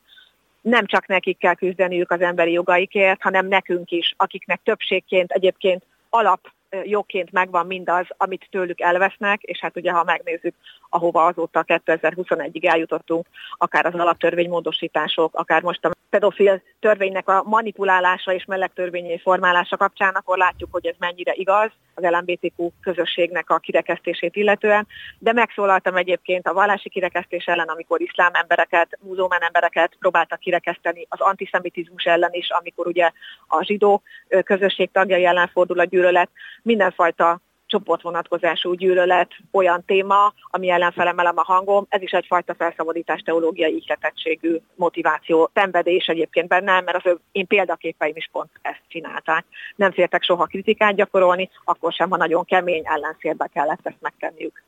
nem 0.62 0.86
csak 0.86 1.06
nekik 1.06 1.38
kell 1.38 1.54
küzdeniük 1.54 2.10
az 2.10 2.20
emberi 2.20 2.52
jogaikért, 2.52 3.22
hanem 3.22 3.46
nekünk 3.46 3.90
is, 3.90 4.14
akiknek 4.16 4.60
többségként 4.64 5.30
egyébként 5.30 5.82
alap 6.08 6.50
jogként 6.84 7.32
megvan 7.32 7.66
mindaz, 7.66 8.06
amit 8.16 8.46
tőlük 8.50 8.80
elvesznek, 8.80 9.42
és 9.42 9.58
hát 9.60 9.76
ugye 9.76 9.90
ha 9.90 10.04
megnézzük, 10.04 10.54
ahova 10.88 11.24
azóta 11.24 11.64
2021-ig 11.66 12.66
eljutottunk, 12.66 13.26
akár 13.58 13.86
az 13.86 13.94
alaptörvénymódosítások, 13.94 15.34
akár 15.34 15.62
most 15.62 15.84
a 15.84 15.91
pedofil 16.12 16.62
törvénynek 16.80 17.28
a 17.28 17.42
manipulálása 17.42 18.32
és 18.32 18.44
mellegtörvényi 18.44 19.18
formálása 19.18 19.76
kapcsán, 19.76 20.14
akkor 20.14 20.38
látjuk, 20.38 20.68
hogy 20.72 20.86
ez 20.86 20.94
mennyire 20.98 21.32
igaz 21.34 21.70
az 21.94 22.04
LMBTQ 22.04 22.70
közösségnek 22.80 23.50
a 23.50 23.58
kirekesztését 23.58 24.36
illetően, 24.36 24.86
de 25.18 25.32
megszólaltam 25.32 25.96
egyébként 25.96 26.46
a 26.46 26.52
vallási 26.52 26.88
kirekesztés 26.88 27.44
ellen, 27.44 27.68
amikor 27.68 28.00
iszlám 28.00 28.30
embereket, 28.34 28.98
muzulmán 29.00 29.42
embereket 29.42 29.96
próbáltak 29.98 30.38
kirekeszteni, 30.38 31.06
az 31.08 31.20
antiszemitizmus 31.20 32.04
ellen 32.04 32.32
is, 32.32 32.50
amikor 32.50 32.86
ugye 32.86 33.10
a 33.48 33.64
zsidó 33.64 34.02
közösség 34.44 34.90
tagjai 34.90 35.24
ellen 35.24 35.50
fordul 35.52 35.78
a 35.78 35.84
gyűlölet, 35.84 36.30
mindenfajta 36.62 37.40
csoportvonatkozású 37.72 38.72
gyűlölet 38.72 39.30
olyan 39.50 39.84
téma, 39.84 40.32
ami 40.50 40.70
ellen 40.70 40.92
felemelem 40.92 41.38
a 41.38 41.42
hangom, 41.42 41.86
ez 41.88 42.02
is 42.02 42.10
egyfajta 42.10 42.54
felszabadítás 42.54 43.20
teológiai 43.20 43.76
ihletettségű 43.76 44.56
motiváció, 44.74 45.50
szenvedés 45.54 46.06
egyébként 46.06 46.48
bennem, 46.48 46.84
mert 46.84 47.06
az 47.06 47.16
én 47.32 47.46
példaképeim 47.46 48.16
is 48.16 48.28
pont 48.32 48.50
ezt 48.62 48.82
csinálták. 48.88 49.44
Nem 49.76 49.92
féltek 49.92 50.22
soha 50.22 50.44
kritikát 50.44 50.94
gyakorolni, 50.94 51.50
akkor 51.64 51.92
sem, 51.92 52.10
ha 52.10 52.16
nagyon 52.16 52.44
kemény 52.44 52.82
ellenszélbe 52.84 53.46
kellett 53.46 53.80
ezt 53.86 54.00
megtenniük. 54.00 54.62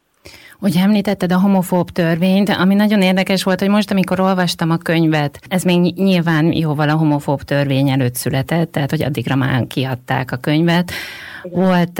Hogy 0.60 0.76
említetted 0.76 1.32
a 1.32 1.40
homofób 1.40 1.90
törvényt, 1.90 2.48
ami 2.48 2.74
nagyon 2.74 3.02
érdekes 3.02 3.42
volt, 3.42 3.60
hogy 3.60 3.68
most, 3.68 3.90
amikor 3.90 4.20
olvastam 4.20 4.70
a 4.70 4.76
könyvet, 4.76 5.40
ez 5.48 5.62
még 5.62 5.94
nyilván 5.94 6.52
jóval 6.52 6.88
a 6.88 6.96
homofób 6.96 7.42
törvény 7.42 7.88
előtt 7.88 8.14
született, 8.14 8.72
tehát 8.72 8.90
hogy 8.90 9.02
addigra 9.02 9.34
már 9.34 9.66
kiadták 9.66 10.32
a 10.32 10.36
könyvet. 10.36 10.92
Volt 11.42 11.92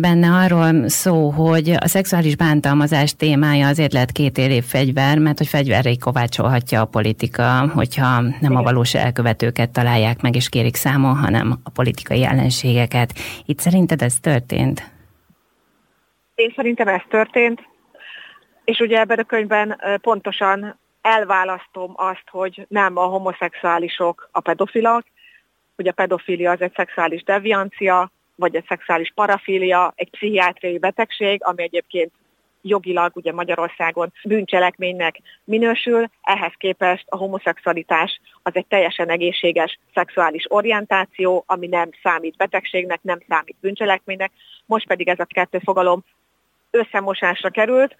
benne 0.00 0.30
arról 0.30 0.88
szó, 0.88 1.30
hogy 1.30 1.76
a 1.78 1.88
szexuális 1.88 2.36
bántalmazás 2.36 3.16
témája 3.16 3.68
azért 3.68 3.92
lehet 3.92 4.12
két 4.12 4.38
év 4.38 4.64
fegyver, 4.64 5.18
mert 5.18 5.38
hogy 5.38 5.46
fegyverré 5.46 5.96
kovácsolhatja 5.96 6.80
a 6.80 6.84
politika, 6.84 7.70
hogyha 7.74 8.22
nem 8.40 8.56
a 8.56 8.62
valós 8.62 8.94
elkövetőket 8.94 9.70
találják 9.70 10.20
meg 10.20 10.36
és 10.36 10.48
kérik 10.48 10.76
számon, 10.76 11.16
hanem 11.16 11.58
a 11.62 11.70
politikai 11.70 12.24
ellenségeket. 12.24 13.14
Itt 13.46 13.60
szerinted 13.60 14.02
ez 14.02 14.14
történt? 14.20 14.92
Én 16.34 16.52
szerintem 16.56 16.88
ez 16.88 17.00
történt, 17.08 17.68
és 18.64 18.78
ugye 18.78 18.98
ebben 18.98 19.18
a 19.18 19.24
könyvben 19.24 19.80
pontosan 20.00 20.78
elválasztom 21.00 21.92
azt, 21.96 22.28
hogy 22.30 22.66
nem 22.68 22.96
a 22.96 23.04
homoszexuálisok 23.04 24.28
a 24.32 24.40
pedofilak, 24.40 25.06
hogy 25.76 25.88
a 25.88 25.92
pedofilia 25.92 26.50
az 26.50 26.60
egy 26.60 26.72
szexuális 26.74 27.22
deviancia, 27.22 28.10
vagy 28.34 28.54
egy 28.54 28.64
szexuális 28.68 29.12
parafília, 29.14 29.92
egy 29.96 30.10
pszichiátriai 30.10 30.78
betegség, 30.78 31.44
ami 31.44 31.62
egyébként 31.62 32.12
jogilag 32.62 33.16
ugye 33.16 33.32
Magyarországon 33.32 34.12
bűncselekménynek 34.24 35.20
minősül, 35.44 36.06
ehhez 36.22 36.52
képest 36.56 37.04
a 37.08 37.16
homoszexualitás 37.16 38.20
az 38.42 38.52
egy 38.54 38.66
teljesen 38.66 39.08
egészséges 39.08 39.78
szexuális 39.94 40.44
orientáció, 40.48 41.44
ami 41.46 41.66
nem 41.66 41.90
számít 42.02 42.36
betegségnek, 42.36 43.02
nem 43.02 43.18
számít 43.28 43.56
bűncselekménynek, 43.60 44.32
most 44.66 44.86
pedig 44.86 45.08
ez 45.08 45.18
a 45.18 45.24
kettő 45.24 45.58
fogalom 45.58 46.04
összemosásra 46.74 47.50
került, 47.50 47.96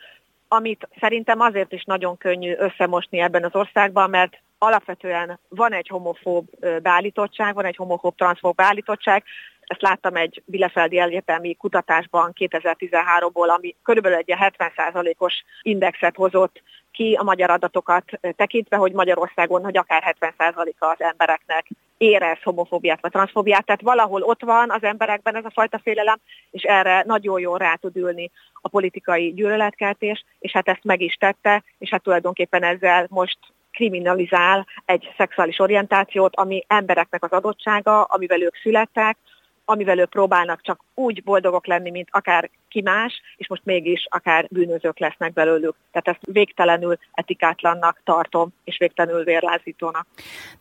amit 0.48 0.88
szerintem 1.00 1.40
azért 1.40 1.72
is 1.72 1.84
nagyon 1.84 2.16
könnyű 2.16 2.54
összemosni 2.58 3.20
ebben 3.20 3.44
az 3.44 3.54
országban, 3.54 4.10
mert 4.10 4.42
alapvetően 4.64 5.38
van 5.48 5.72
egy 5.72 5.88
homofób 5.88 6.48
beállítottság, 6.82 7.54
van 7.54 7.64
egy 7.64 7.76
homofób 7.76 8.16
transzfób 8.16 8.56
beállítottság, 8.56 9.24
ezt 9.66 9.82
láttam 9.82 10.16
egy 10.16 10.42
Bielefeldi 10.44 10.98
Egyetemi 10.98 11.54
kutatásban 11.54 12.32
2013-ból, 12.40 13.48
ami 13.56 13.76
körülbelül 13.82 14.18
egy 14.18 14.34
70%-os 14.40 15.44
indexet 15.62 16.16
hozott 16.16 16.62
ki 16.92 17.16
a 17.20 17.22
magyar 17.22 17.50
adatokat 17.50 18.04
tekintve, 18.36 18.76
hogy 18.76 18.92
Magyarországon, 18.92 19.64
hogy 19.64 19.76
akár 19.76 20.16
70%-a 20.20 20.84
az 20.84 21.00
embereknek 21.00 21.66
érez 21.96 22.42
homofóbiát 22.42 23.00
vagy 23.00 23.10
transzfóbiát, 23.10 23.64
tehát 23.64 23.80
valahol 23.80 24.22
ott 24.22 24.42
van 24.42 24.70
az 24.70 24.82
emberekben 24.82 25.36
ez 25.36 25.44
a 25.44 25.50
fajta 25.50 25.78
félelem, 25.78 26.20
és 26.50 26.62
erre 26.62 27.02
nagyon 27.06 27.40
jól 27.40 27.58
rá 27.58 27.74
tud 27.74 27.96
ülni 27.96 28.30
a 28.60 28.68
politikai 28.68 29.32
gyűlöletkeltés, 29.32 30.24
és 30.38 30.52
hát 30.52 30.68
ezt 30.68 30.84
meg 30.84 31.00
is 31.00 31.14
tette, 31.14 31.62
és 31.78 31.90
hát 31.90 32.02
tulajdonképpen 32.02 32.62
ezzel 32.62 33.06
most 33.10 33.38
kriminalizál 33.74 34.66
egy 34.84 35.14
szexuális 35.16 35.58
orientációt, 35.58 36.36
ami 36.36 36.64
embereknek 36.66 37.24
az 37.24 37.30
adottsága, 37.30 38.02
amivel 38.02 38.42
ők 38.42 38.56
születtek, 38.56 39.16
amivel 39.64 39.98
ők 39.98 40.10
próbálnak 40.10 40.62
csak 40.62 40.80
úgy 40.94 41.22
boldogok 41.22 41.66
lenni, 41.66 41.90
mint 41.90 42.08
akár 42.10 42.50
ki 42.68 42.80
más, 42.80 43.20
és 43.36 43.48
most 43.48 43.64
mégis 43.64 44.06
akár 44.10 44.46
bűnözők 44.50 44.98
lesznek 44.98 45.32
belőlük. 45.32 45.74
Tehát 45.92 46.08
ezt 46.08 46.32
végtelenül 46.32 46.98
etikátlannak 47.12 48.00
tartom, 48.04 48.52
és 48.64 48.76
végtelenül 48.78 49.24
vérlázítónak. 49.24 50.06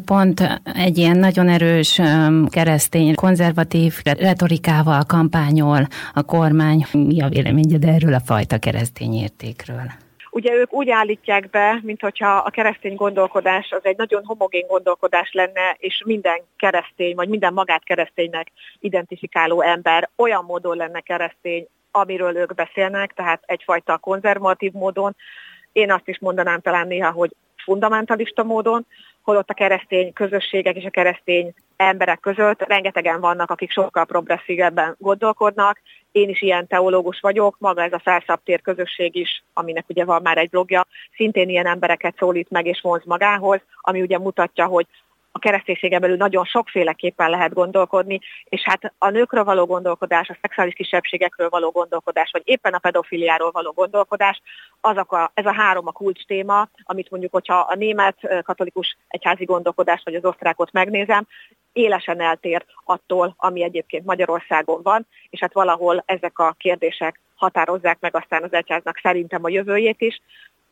Pont 0.06 0.62
egy 0.76 0.98
ilyen 0.98 1.18
nagyon 1.18 1.50
erős 1.50 2.02
keresztény, 2.50 3.16
konzervatív 3.16 3.94
retorikával 4.04 5.04
kampányol 5.08 5.88
a 6.14 6.24
kormány. 6.24 6.86
Mi 6.92 7.22
a 7.22 7.30
véleményed 7.30 7.84
erről 7.84 8.14
a 8.14 8.20
fajta 8.20 8.58
keresztény 8.58 9.14
értékről? 9.14 9.92
Ugye 10.34 10.54
ők 10.54 10.74
úgy 10.74 10.90
állítják 10.90 11.50
be, 11.50 11.80
mint 11.82 12.02
hogyha 12.02 12.36
a 12.36 12.50
keresztény 12.50 12.96
gondolkodás 12.96 13.72
az 13.72 13.86
egy 13.86 13.98
nagyon 13.98 14.26
homogén 14.26 14.68
gondolkodás 14.68 15.32
lenne, 15.32 15.76
és 15.78 16.02
minden 16.06 16.42
keresztény, 16.58 17.16
vagy 17.16 17.30
minden 17.30 17.54
magát 17.54 17.84
kereszténynek 17.84 18.52
identifikáló 18.80 19.62
ember 19.62 20.10
olyan 20.16 20.44
módon 20.44 20.78
lenne 20.78 21.00
keresztény, 21.00 21.68
amiről 21.92 22.36
ők 22.36 22.54
beszélnek, 22.54 23.14
tehát 23.14 23.44
egyfajta 23.46 23.98
konzervatív 23.98 24.72
módon. 24.72 25.16
Én 25.72 25.92
azt 25.92 26.08
is 26.08 26.20
mondanám 26.20 26.62
talán 26.62 26.88
néha, 26.88 27.12
hogy 27.12 27.32
fundamentalista 27.56 28.44
módon, 28.44 28.86
holott 29.22 29.50
a 29.50 29.54
keresztény 29.54 30.14
közösségek 30.14 30.76
és 30.76 30.86
a 30.86 30.90
keresztény 30.90 31.54
emberek 31.84 32.20
között 32.20 32.62
rengetegen 32.62 33.20
vannak, 33.20 33.52
akik 33.52 33.72
sokkal 33.72 34.06
progresszívebben 34.06 34.96
gondolkodnak. 35.00 35.82
Én 36.12 36.30
is 36.30 36.42
ilyen 36.42 36.68
teológus 36.68 37.20
vagyok, 37.20 37.56
maga 37.60 37.84
ez 37.84 37.94
a 37.94 38.02
felszabtér 38.04 38.62
közösség 38.62 39.16
is, 39.16 39.44
aminek 39.54 39.86
ugye 39.88 40.06
van 40.06 40.22
már 40.22 40.38
egy 40.38 40.50
blogja, 40.50 40.86
szintén 41.16 41.50
ilyen 41.50 41.66
embereket 41.66 42.16
szólít 42.18 42.50
meg 42.50 42.66
és 42.66 42.82
vonz 42.82 43.04
magához, 43.06 43.60
ami 43.82 44.02
ugye 44.02 44.18
mutatja, 44.18 44.66
hogy 44.66 44.88
a 45.36 45.40
kereszténységen 45.40 46.02
belül 46.02 46.16
nagyon 46.16 46.46
sokféleképpen 46.46 47.30
lehet 47.30 47.54
gondolkodni, 47.54 48.20
és 48.44 48.62
hát 48.62 48.94
a 48.98 49.10
nőkről 49.10 49.44
való 49.44 49.66
gondolkodás, 49.66 50.30
a 50.30 50.38
szexuális 50.42 50.74
kisebbségekről 50.74 51.50
való 51.50 51.70
gondolkodás, 51.70 52.30
vagy 52.32 52.42
éppen 52.46 52.74
a 52.74 52.78
pedofiliáról 52.80 53.52
való 53.52 53.72
gondolkodás, 53.72 54.42
azok 54.82 55.12
a, 55.12 55.32
ez 55.34 55.46
a 55.46 55.54
három 55.54 55.88
a 55.88 55.92
kulcs 55.92 56.26
téma, 56.26 56.70
amit 56.84 57.10
mondjuk, 57.10 57.32
hogyha 57.32 57.60
a 57.60 57.76
német 57.76 58.44
katolikus 58.44 58.98
egyházi 59.08 59.46
gondolkodást, 59.46 60.06
vagy 60.06 60.16
az 60.16 60.26
osztrákot 60.26 60.72
megnézem, 60.72 61.28
élesen 61.72 62.22
eltér 62.22 62.66
attól, 62.84 63.34
ami 63.38 63.64
egyébként 63.64 64.06
Magyarországon 64.06 64.82
van, 64.84 65.08
és 65.30 65.40
hát 65.40 65.54
valahol 65.54 66.04
ezek 66.06 66.40
a 66.40 66.56
kérdések 66.58 67.20
határozzák 67.36 67.98
meg 68.00 68.16
aztán 68.16 68.44
az 68.44 68.54
egyháznak 68.54 69.00
szerintem 69.04 69.44
a 69.44 69.50
jövőjét 69.50 70.02
is, 70.02 70.22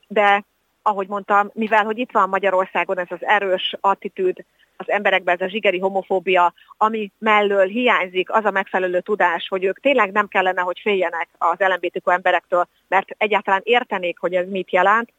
de 0.07 0.43
ahogy 0.81 1.07
mondtam, 1.07 1.49
mivel 1.53 1.83
hogy 1.83 1.97
itt 1.97 2.11
van 2.11 2.29
Magyarországon 2.29 2.99
ez 2.99 3.07
az 3.09 3.25
erős 3.25 3.75
attitűd, 3.79 4.37
az 4.77 4.89
emberekben 4.89 5.35
ez 5.35 5.47
a 5.47 5.49
zsigeri 5.49 5.79
homofóbia, 5.79 6.53
ami 6.77 7.11
mellől 7.17 7.65
hiányzik 7.67 8.31
az 8.31 8.45
a 8.45 8.51
megfelelő 8.51 9.01
tudás, 9.01 9.47
hogy 9.47 9.63
ők 9.63 9.79
tényleg 9.79 10.11
nem 10.11 10.27
kellene, 10.27 10.61
hogy 10.61 10.79
féljenek 10.81 11.29
az 11.37 11.57
LMBTQ 11.57 12.09
emberektől, 12.09 12.67
mert 12.87 13.07
egyáltalán 13.17 13.61
értenék, 13.63 14.19
hogy 14.19 14.33
ez 14.33 14.47
mit 14.49 14.71
jelent, 14.71 15.09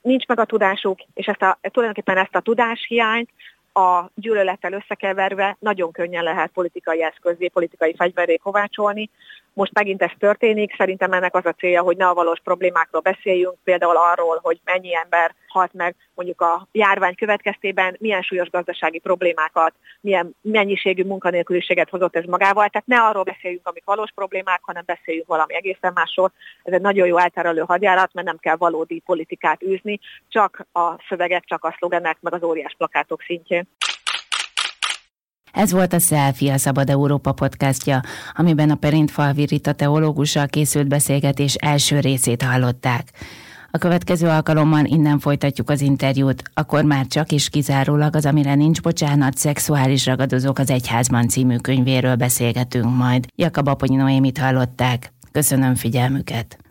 nincs 0.00 0.26
meg 0.26 0.38
a 0.38 0.44
tudásuk, 0.44 0.98
és 1.14 1.26
ezt 1.26 1.42
a, 1.42 1.58
tulajdonképpen 1.60 2.16
ezt 2.16 2.34
a 2.34 2.40
tudáshiányt 2.40 3.30
a 3.72 4.10
gyűlölettel 4.14 4.72
összekeverve 4.72 5.56
nagyon 5.60 5.92
könnyen 5.92 6.24
lehet 6.24 6.50
politikai 6.50 7.02
eszközé, 7.02 7.48
politikai 7.48 7.94
fegyveré 7.94 8.36
kovácsolni. 8.36 9.10
Most 9.56 9.72
megint 9.72 10.02
ez 10.02 10.10
történik, 10.18 10.74
szerintem 10.76 11.12
ennek 11.12 11.34
az 11.34 11.46
a 11.46 11.52
célja, 11.52 11.82
hogy 11.82 11.96
ne 11.96 12.06
a 12.06 12.14
valós 12.14 12.40
problémákról 12.44 13.00
beszéljünk, 13.00 13.56
például 13.64 13.96
arról, 13.96 14.38
hogy 14.42 14.60
mennyi 14.64 14.96
ember 14.96 15.34
halt 15.48 15.72
meg 15.72 15.94
mondjuk 16.14 16.40
a 16.40 16.66
járvány 16.72 17.14
következtében, 17.14 17.96
milyen 17.98 18.22
súlyos 18.22 18.50
gazdasági 18.50 18.98
problémákat, 18.98 19.74
milyen 20.00 20.34
mennyiségű 20.40 21.04
munkanélküliséget 21.04 21.88
hozott 21.88 22.16
ez 22.16 22.24
magával. 22.24 22.68
Tehát 22.68 22.86
ne 22.86 23.00
arról 23.00 23.22
beszéljünk, 23.22 23.66
amik 23.66 23.84
valós 23.84 24.10
problémák, 24.14 24.60
hanem 24.62 24.82
beszéljünk 24.86 25.26
valami 25.26 25.54
egészen 25.54 25.92
másról. 25.94 26.32
Ez 26.62 26.72
egy 26.72 26.80
nagyon 26.80 27.06
jó 27.06 27.16
elterelő 27.16 27.60
hadjárat, 27.60 28.12
mert 28.12 28.26
nem 28.26 28.38
kell 28.38 28.56
valódi 28.56 29.02
politikát 29.06 29.62
űzni, 29.62 30.00
csak 30.28 30.66
a 30.72 31.04
szövegek, 31.08 31.44
csak 31.44 31.64
a 31.64 31.74
szlogenek, 31.78 32.16
meg 32.20 32.34
az 32.34 32.42
óriás 32.42 32.74
plakátok 32.78 33.22
szintjén. 33.22 33.68
Ez 35.56 35.72
volt 35.72 35.92
a 35.92 35.98
Selfie, 35.98 36.52
a 36.52 36.58
Szabad 36.58 36.90
Európa 36.90 37.32
podcastja, 37.32 38.00
amiben 38.34 38.70
a 38.70 38.74
Perint 38.74 39.10
Falvi 39.10 39.44
Rita 39.44 39.72
teológussal 39.72 40.46
készült 40.46 40.88
beszélgetés 40.88 41.54
első 41.54 42.00
részét 42.00 42.42
hallották. 42.42 43.12
A 43.70 43.78
következő 43.78 44.28
alkalommal 44.28 44.84
innen 44.84 45.18
folytatjuk 45.18 45.70
az 45.70 45.80
interjút, 45.80 46.42
akkor 46.54 46.84
már 46.84 47.06
csak 47.06 47.32
is 47.32 47.48
kizárólag 47.48 48.16
az, 48.16 48.26
amire 48.26 48.54
nincs 48.54 48.82
bocsánat, 48.82 49.36
szexuális 49.36 50.06
ragadozók 50.06 50.58
az 50.58 50.70
Egyházban 50.70 51.28
című 51.28 51.56
könyvéről 51.56 52.14
beszélgetünk 52.14 52.96
majd. 52.96 53.26
Jakab 53.34 53.68
Aponyi 53.68 53.96
Noémit 53.96 54.38
hallották. 54.38 55.12
Köszönöm 55.32 55.74
figyelmüket! 55.74 56.65